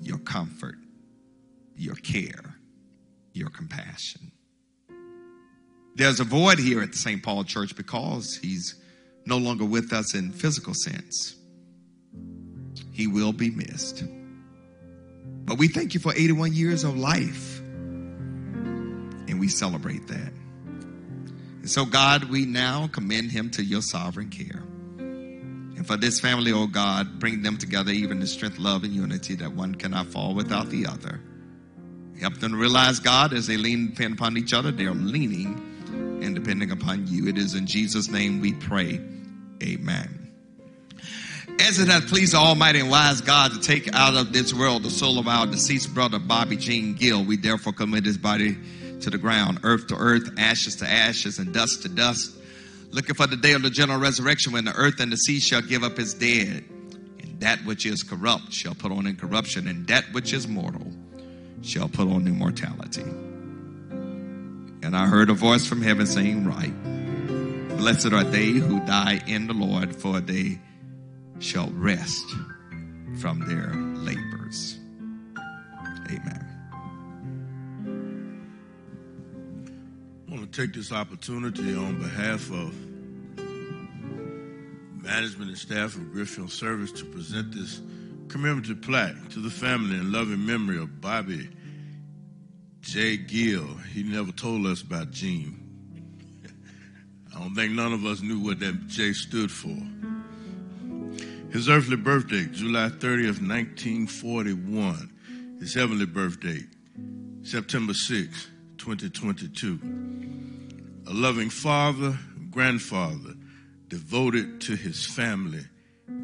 Your 0.00 0.18
comfort, 0.18 0.76
your 1.76 1.94
care, 1.96 2.56
your 3.32 3.50
compassion. 3.50 4.32
There's 5.94 6.20
a 6.20 6.24
void 6.24 6.58
here 6.58 6.82
at 6.82 6.92
the 6.92 6.98
St. 6.98 7.22
Paul 7.22 7.44
Church 7.44 7.74
because 7.74 8.36
he's 8.36 8.74
no 9.24 9.38
longer 9.38 9.64
with 9.64 9.92
us 9.92 10.14
in 10.14 10.30
physical 10.30 10.74
sense. 10.74 11.36
He 12.92 13.06
will 13.06 13.32
be 13.32 13.50
missed. 13.50 14.04
But 15.44 15.58
we 15.58 15.68
thank 15.68 15.94
you 15.94 16.00
for 16.00 16.12
81 16.12 16.54
years 16.54 16.84
of 16.84 16.96
life, 16.98 17.60
and 17.60 19.40
we 19.40 19.48
celebrate 19.48 20.06
that. 20.08 20.32
And 21.66 21.70
so, 21.72 21.84
God, 21.84 22.30
we 22.30 22.46
now 22.46 22.86
commend 22.86 23.32
him 23.32 23.50
to 23.50 23.64
your 23.64 23.82
sovereign 23.82 24.30
care. 24.30 24.62
And 25.00 25.84
for 25.84 25.96
this 25.96 26.20
family, 26.20 26.52
oh 26.52 26.68
God, 26.68 27.18
bring 27.18 27.42
them 27.42 27.58
together 27.58 27.90
even 27.90 28.20
in 28.20 28.26
strength, 28.28 28.60
love, 28.60 28.84
and 28.84 28.92
unity 28.92 29.34
that 29.34 29.52
one 29.52 29.74
cannot 29.74 30.06
fall 30.06 30.32
without 30.32 30.70
the 30.70 30.86
other. 30.86 31.20
Help 32.20 32.34
them 32.34 32.54
realize, 32.54 33.00
God, 33.00 33.32
as 33.32 33.48
they 33.48 33.56
lean 33.56 33.88
depend 33.88 34.14
upon 34.14 34.36
each 34.36 34.54
other, 34.54 34.70
they're 34.70 34.94
leaning 34.94 36.20
and 36.22 36.36
depending 36.36 36.70
upon 36.70 37.08
you. 37.08 37.26
It 37.26 37.36
is 37.36 37.56
in 37.56 37.66
Jesus' 37.66 38.08
name 38.08 38.40
we 38.40 38.52
pray. 38.52 39.00
Amen. 39.60 40.32
As 41.58 41.80
it 41.80 41.88
hath 41.88 42.06
pleased 42.06 42.34
the 42.34 42.38
Almighty 42.38 42.78
and 42.78 42.90
wise 42.90 43.20
God 43.22 43.50
to 43.50 43.58
take 43.58 43.92
out 43.92 44.14
of 44.14 44.32
this 44.32 44.54
world 44.54 44.84
the 44.84 44.90
soul 44.90 45.18
of 45.18 45.26
our 45.26 45.48
deceased 45.48 45.92
brother 45.92 46.20
Bobby 46.20 46.56
Gene 46.56 46.94
Gill, 46.94 47.24
we 47.24 47.36
therefore 47.36 47.72
commit 47.72 48.04
his 48.04 48.18
body 48.18 48.56
to 49.00 49.10
the 49.10 49.18
ground, 49.18 49.60
earth 49.62 49.88
to 49.88 49.96
earth, 49.96 50.30
ashes 50.38 50.76
to 50.76 50.90
ashes, 50.90 51.38
and 51.38 51.52
dust 51.52 51.82
to 51.82 51.88
dust, 51.88 52.36
looking 52.90 53.14
for 53.14 53.26
the 53.26 53.36
day 53.36 53.52
of 53.52 53.62
the 53.62 53.70
general 53.70 53.98
resurrection 53.98 54.52
when 54.52 54.64
the 54.64 54.74
earth 54.74 55.00
and 55.00 55.12
the 55.12 55.16
sea 55.16 55.40
shall 55.40 55.62
give 55.62 55.82
up 55.82 55.98
its 55.98 56.14
dead, 56.14 56.64
and 57.20 57.40
that 57.40 57.58
which 57.64 57.86
is 57.86 58.02
corrupt 58.02 58.52
shall 58.52 58.74
put 58.74 58.92
on 58.92 59.06
incorruption, 59.06 59.68
and 59.68 59.86
that 59.88 60.04
which 60.12 60.32
is 60.32 60.48
mortal 60.48 60.92
shall 61.62 61.88
put 61.88 62.08
on 62.08 62.26
immortality. 62.26 63.02
And 64.82 64.96
I 64.96 65.06
heard 65.06 65.30
a 65.30 65.34
voice 65.34 65.66
from 65.66 65.82
heaven 65.82 66.06
saying, 66.06 66.46
Right. 66.46 66.74
Blessed 67.76 68.12
are 68.12 68.24
they 68.24 68.46
who 68.46 68.80
die 68.86 69.20
in 69.26 69.48
the 69.48 69.52
Lord, 69.52 69.94
for 69.94 70.20
they 70.20 70.58
shall 71.40 71.68
rest 71.70 72.24
from 73.20 73.40
their 73.46 73.74
labors. 73.74 74.78
Amen. 76.08 76.45
I 80.26 80.34
want 80.34 80.52
to 80.52 80.62
take 80.62 80.74
this 80.74 80.90
opportunity 80.90 81.76
on 81.76 82.00
behalf 82.00 82.50
of 82.50 82.74
management 85.00 85.50
and 85.50 85.58
staff 85.58 85.94
of 85.94 86.12
Griffin 86.12 86.48
Service 86.48 86.90
to 86.92 87.04
present 87.04 87.54
this 87.54 87.80
commemorative 88.28 88.82
plaque 88.82 89.28
to 89.30 89.38
the 89.38 89.50
family 89.50 89.96
in 89.96 90.10
loving 90.10 90.44
memory 90.44 90.78
of 90.78 91.00
Bobby 91.00 91.48
J. 92.80 93.18
Gill. 93.18 93.68
He 93.94 94.02
never 94.02 94.32
told 94.32 94.66
us 94.66 94.82
about 94.82 95.12
Gene. 95.12 95.60
I 97.34 97.38
don't 97.38 97.54
think 97.54 97.74
none 97.74 97.92
of 97.92 98.04
us 98.04 98.20
knew 98.20 98.40
what 98.40 98.58
that 98.58 98.88
J 98.88 99.12
stood 99.12 99.52
for. 99.52 99.78
His 101.52 101.68
earthly 101.68 101.96
birthday, 101.96 102.46
July 102.46 102.88
30th, 102.88 103.46
1941. 103.46 105.58
His 105.60 105.72
heavenly 105.72 106.06
birthday, 106.06 106.62
September 107.44 107.94
6, 107.94 108.48
2022. 108.86 109.80
A 111.08 111.12
loving 111.12 111.50
father, 111.50 112.16
grandfather, 112.52 113.34
devoted 113.88 114.60
to 114.60 114.76
his 114.76 115.04
family 115.04 115.64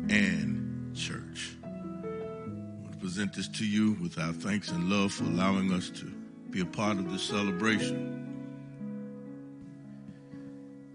and 0.08 0.94
church. 0.94 1.56
I 1.64 1.66
want 1.66 2.92
to 2.92 2.98
present 2.98 3.34
this 3.34 3.48
to 3.48 3.66
you 3.66 3.94
with 4.00 4.16
our 4.16 4.32
thanks 4.32 4.70
and 4.70 4.88
love 4.88 5.12
for 5.12 5.24
allowing 5.24 5.72
us 5.72 5.90
to 5.90 6.04
be 6.50 6.60
a 6.60 6.64
part 6.64 6.98
of 6.98 7.10
this 7.10 7.24
celebration. 7.24 8.20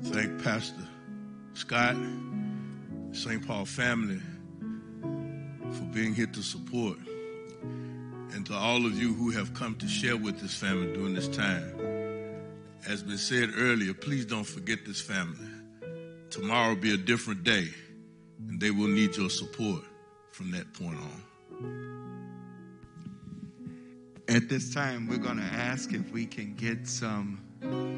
Thank 0.03 0.41
Pastor 0.41 0.87
Scott, 1.53 1.97
St. 3.11 3.45
Paul 3.45 3.65
family 3.65 4.21
for 5.01 5.83
being 5.91 6.15
here 6.15 6.27
to 6.27 6.41
support, 6.41 6.97
and 8.33 8.45
to 8.45 8.53
all 8.53 8.85
of 8.85 8.99
you 8.99 9.13
who 9.13 9.31
have 9.31 9.53
come 9.53 9.75
to 9.75 9.87
share 9.87 10.17
with 10.17 10.39
this 10.39 10.53
family 10.53 10.93
during 10.93 11.13
this 11.13 11.27
time. 11.27 11.73
As 12.87 13.03
been 13.03 13.17
said 13.17 13.49
earlier, 13.55 13.93
please 13.93 14.25
don't 14.25 14.45
forget 14.45 14.85
this 14.85 15.01
family. 15.01 15.49
Tomorrow 16.29 16.69
will 16.69 16.81
be 16.81 16.93
a 16.93 16.97
different 16.97 17.43
day, 17.43 17.67
and 18.47 18.59
they 18.59 18.71
will 18.71 18.87
need 18.87 19.15
your 19.15 19.29
support 19.29 19.83
from 20.31 20.51
that 20.51 20.73
point 20.73 20.97
on. 20.97 21.23
At 24.29 24.49
this 24.49 24.73
time, 24.73 25.07
we're 25.07 25.17
going 25.17 25.37
to 25.37 25.43
ask 25.43 25.93
if 25.93 26.11
we 26.11 26.25
can 26.25 26.53
get 26.55 26.87
some 26.87 27.41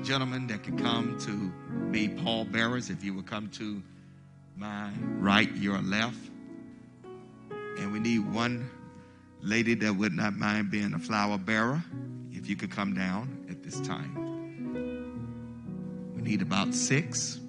gentlemen 0.03 0.47
that 0.47 0.63
can 0.63 0.77
come 0.77 1.17
to 1.19 1.51
be 1.91 2.07
pallbearers. 2.07 2.89
If 2.89 3.03
you 3.03 3.13
will 3.13 3.23
come 3.23 3.49
to 3.51 3.81
my 4.55 4.91
right, 5.17 5.53
your 5.55 5.79
left. 5.79 6.19
And 7.51 7.91
we 7.91 7.99
need 7.99 8.31
one 8.31 8.69
lady 9.41 9.73
that 9.75 9.93
would 9.95 10.13
not 10.13 10.35
mind 10.35 10.71
being 10.71 10.93
a 10.93 10.99
flower 10.99 11.37
bearer. 11.37 11.83
If 12.31 12.47
you 12.49 12.55
could 12.55 12.71
come 12.71 12.93
down 12.93 13.45
at 13.49 13.63
this 13.63 13.79
time. 13.81 14.15
We 16.15 16.21
need 16.21 16.41
about 16.41 16.73
six. 16.73 17.39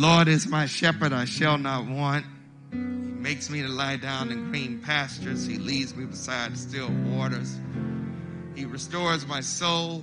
Lord 0.00 0.28
is 0.28 0.46
my 0.46 0.64
shepherd, 0.64 1.12
I 1.12 1.26
shall 1.26 1.58
not 1.58 1.86
want. 1.86 2.24
He 2.70 2.78
makes 2.78 3.50
me 3.50 3.60
to 3.60 3.68
lie 3.68 3.98
down 3.98 4.32
in 4.32 4.50
green 4.50 4.78
pastures. 4.78 5.44
He 5.44 5.58
leads 5.58 5.94
me 5.94 6.06
beside 6.06 6.56
still 6.56 6.88
waters. 7.04 7.60
He 8.54 8.64
restores 8.64 9.26
my 9.26 9.42
soul. 9.42 10.02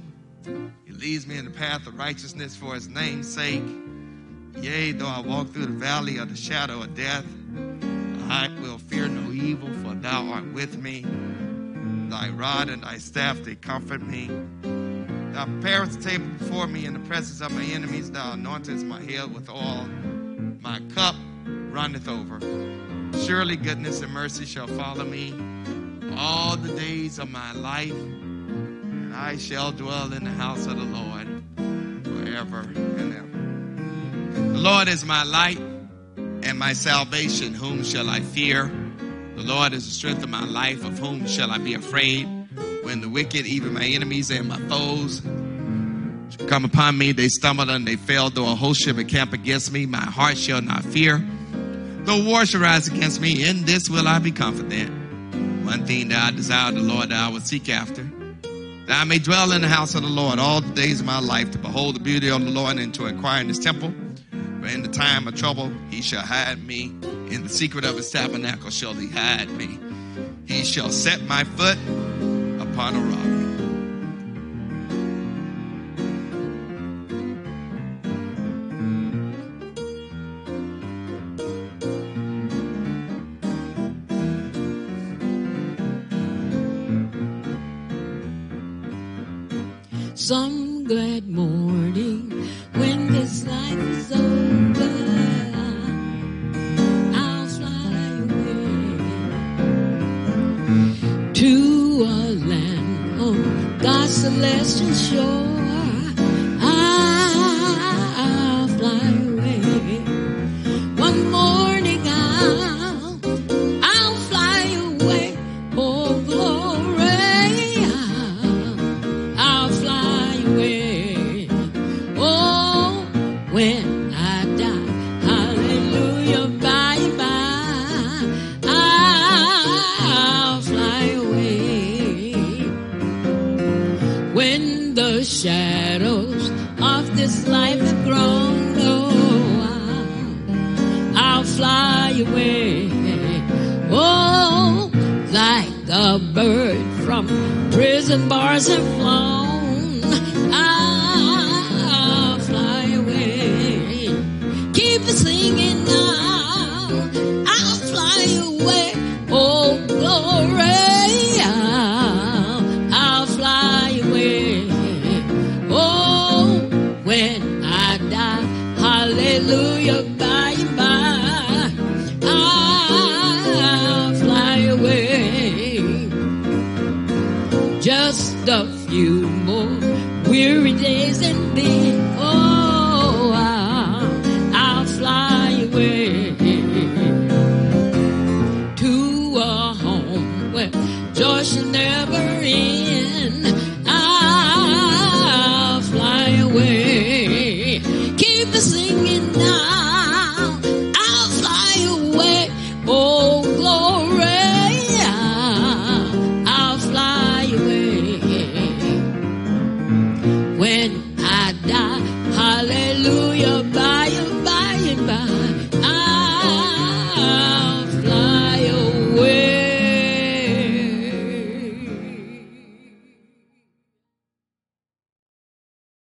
He 0.85 0.93
leads 0.93 1.25
me 1.25 1.39
in 1.39 1.45
the 1.45 1.51
path 1.51 1.87
of 1.87 1.97
righteousness 1.97 2.55
for 2.55 2.75
his 2.75 2.87
name's 2.87 3.33
sake. 3.33 3.63
Yea, 4.61 4.91
though 4.91 5.07
I 5.07 5.19
walk 5.19 5.51
through 5.51 5.65
the 5.65 5.71
valley 5.71 6.19
of 6.19 6.29
the 6.29 6.37
shadow 6.37 6.83
of 6.83 6.93
death, 6.93 7.25
I 8.29 8.49
will 8.61 8.77
fear 8.77 9.07
no 9.07 9.31
evil, 9.31 9.73
for 9.81 9.95
thou 9.95 10.27
art 10.27 10.45
with 10.53 10.77
me. 10.77 11.07
Thy 12.11 12.29
rod 12.29 12.69
and 12.69 12.83
thy 12.83 12.99
staff, 12.99 13.39
they 13.39 13.55
comfort 13.55 14.03
me. 14.03 14.29
Thou 15.37 15.45
preparest 15.45 16.01
table 16.01 16.25
before 16.39 16.65
me 16.65 16.87
in 16.87 16.93
the 16.93 16.99
presence 17.07 17.41
of 17.41 17.51
my 17.51 17.63
enemies. 17.63 18.09
Thou 18.09 18.33
anointest 18.33 18.83
my 18.83 18.99
head 19.03 19.31
with 19.35 19.47
oil. 19.51 19.85
My 20.61 20.81
cup 20.95 21.13
runneth 21.45 22.07
over. 22.07 22.39
Surely 23.23 23.55
goodness 23.55 24.01
and 24.01 24.11
mercy 24.11 24.45
shall 24.45 24.65
follow 24.65 25.05
me 25.05 25.35
all 26.17 26.57
the 26.57 26.73
days 26.73 27.19
of 27.19 27.29
my 27.29 27.51
life, 27.51 27.91
and 27.91 29.13
I 29.13 29.37
shall 29.37 29.71
dwell 29.71 30.11
in 30.11 30.23
the 30.23 30.31
house 30.31 30.65
of 30.65 30.75
the 30.75 30.85
Lord 30.85 31.27
forever 32.03 32.61
and 32.61 33.13
ever. 33.13 34.53
The 34.53 34.59
Lord 34.59 34.87
is 34.87 35.05
my 35.05 35.21
light 35.21 35.59
and 36.17 36.57
my 36.57 36.73
salvation. 36.73 37.53
Whom 37.53 37.83
shall 37.83 38.09
I 38.09 38.21
fear? 38.21 38.71
The 39.35 39.43
Lord 39.43 39.73
is 39.73 39.85
the 39.85 39.91
strength 39.91 40.23
of 40.23 40.29
my 40.29 40.45
life. 40.45 40.83
Of 40.83 40.97
whom 40.97 41.27
shall 41.27 41.51
I 41.51 41.59
be 41.59 41.75
afraid? 41.75 42.27
When 42.87 43.01
the 43.01 43.09
wicked, 43.09 43.45
even 43.45 43.73
my 43.73 43.83
enemies 43.83 44.31
and 44.31 44.47
my 44.47 44.57
foes, 44.69 45.21
come 46.47 46.63
upon 46.63 46.97
me, 46.97 47.11
they 47.11 47.27
stumbled 47.27 47.69
and 47.69 47.85
they 47.85 47.97
fell. 47.97 48.29
Though 48.29 48.49
a 48.49 48.55
host 48.55 48.79
shall 48.79 48.97
encamp 48.97 49.33
against 49.33 49.73
me, 49.73 49.85
my 49.85 49.97
heart 49.97 50.37
shall 50.37 50.61
not 50.61 50.85
fear. 50.85 51.21
Though 52.05 52.23
war 52.23 52.45
shall 52.45 52.61
rise 52.61 52.87
against 52.87 53.19
me, 53.19 53.45
in 53.45 53.65
this 53.65 53.89
will 53.89 54.07
I 54.07 54.19
be 54.19 54.31
confident. 54.31 54.89
One 55.65 55.85
thing 55.85 56.07
that 56.07 56.31
I 56.31 56.33
desire 56.33 56.71
the 56.71 56.79
Lord 56.79 57.09
that 57.09 57.21
I 57.21 57.27
will 57.27 57.41
seek 57.41 57.67
after, 57.67 58.03
that 58.43 59.01
I 59.01 59.03
may 59.03 59.19
dwell 59.19 59.51
in 59.51 59.63
the 59.63 59.67
house 59.67 59.93
of 59.93 60.03
the 60.03 60.07
Lord 60.07 60.39
all 60.39 60.61
the 60.61 60.73
days 60.73 61.01
of 61.01 61.05
my 61.05 61.19
life, 61.19 61.51
to 61.51 61.57
behold 61.57 61.97
the 61.97 61.99
beauty 61.99 62.29
of 62.29 62.41
the 62.41 62.51
Lord 62.51 62.77
and 62.77 62.93
to 62.93 63.07
inquire 63.07 63.41
in 63.41 63.49
his 63.49 63.59
temple. 63.59 63.93
For 64.31 64.67
in 64.67 64.81
the 64.81 64.87
time 64.87 65.27
of 65.27 65.35
trouble 65.35 65.73
he 65.89 66.01
shall 66.01 66.25
hide 66.25 66.65
me. 66.65 66.85
In 67.31 67.43
the 67.43 67.49
secret 67.49 67.83
of 67.83 67.97
his 67.97 68.09
tabernacle 68.09 68.69
shall 68.69 68.93
he 68.93 69.09
hide 69.09 69.49
me. 69.49 69.77
He 70.45 70.63
shall 70.63 70.89
set 70.89 71.21
my 71.23 71.43
foot 71.43 71.77
upon 72.77 72.95
a 72.95 72.99
rock. 72.99 73.56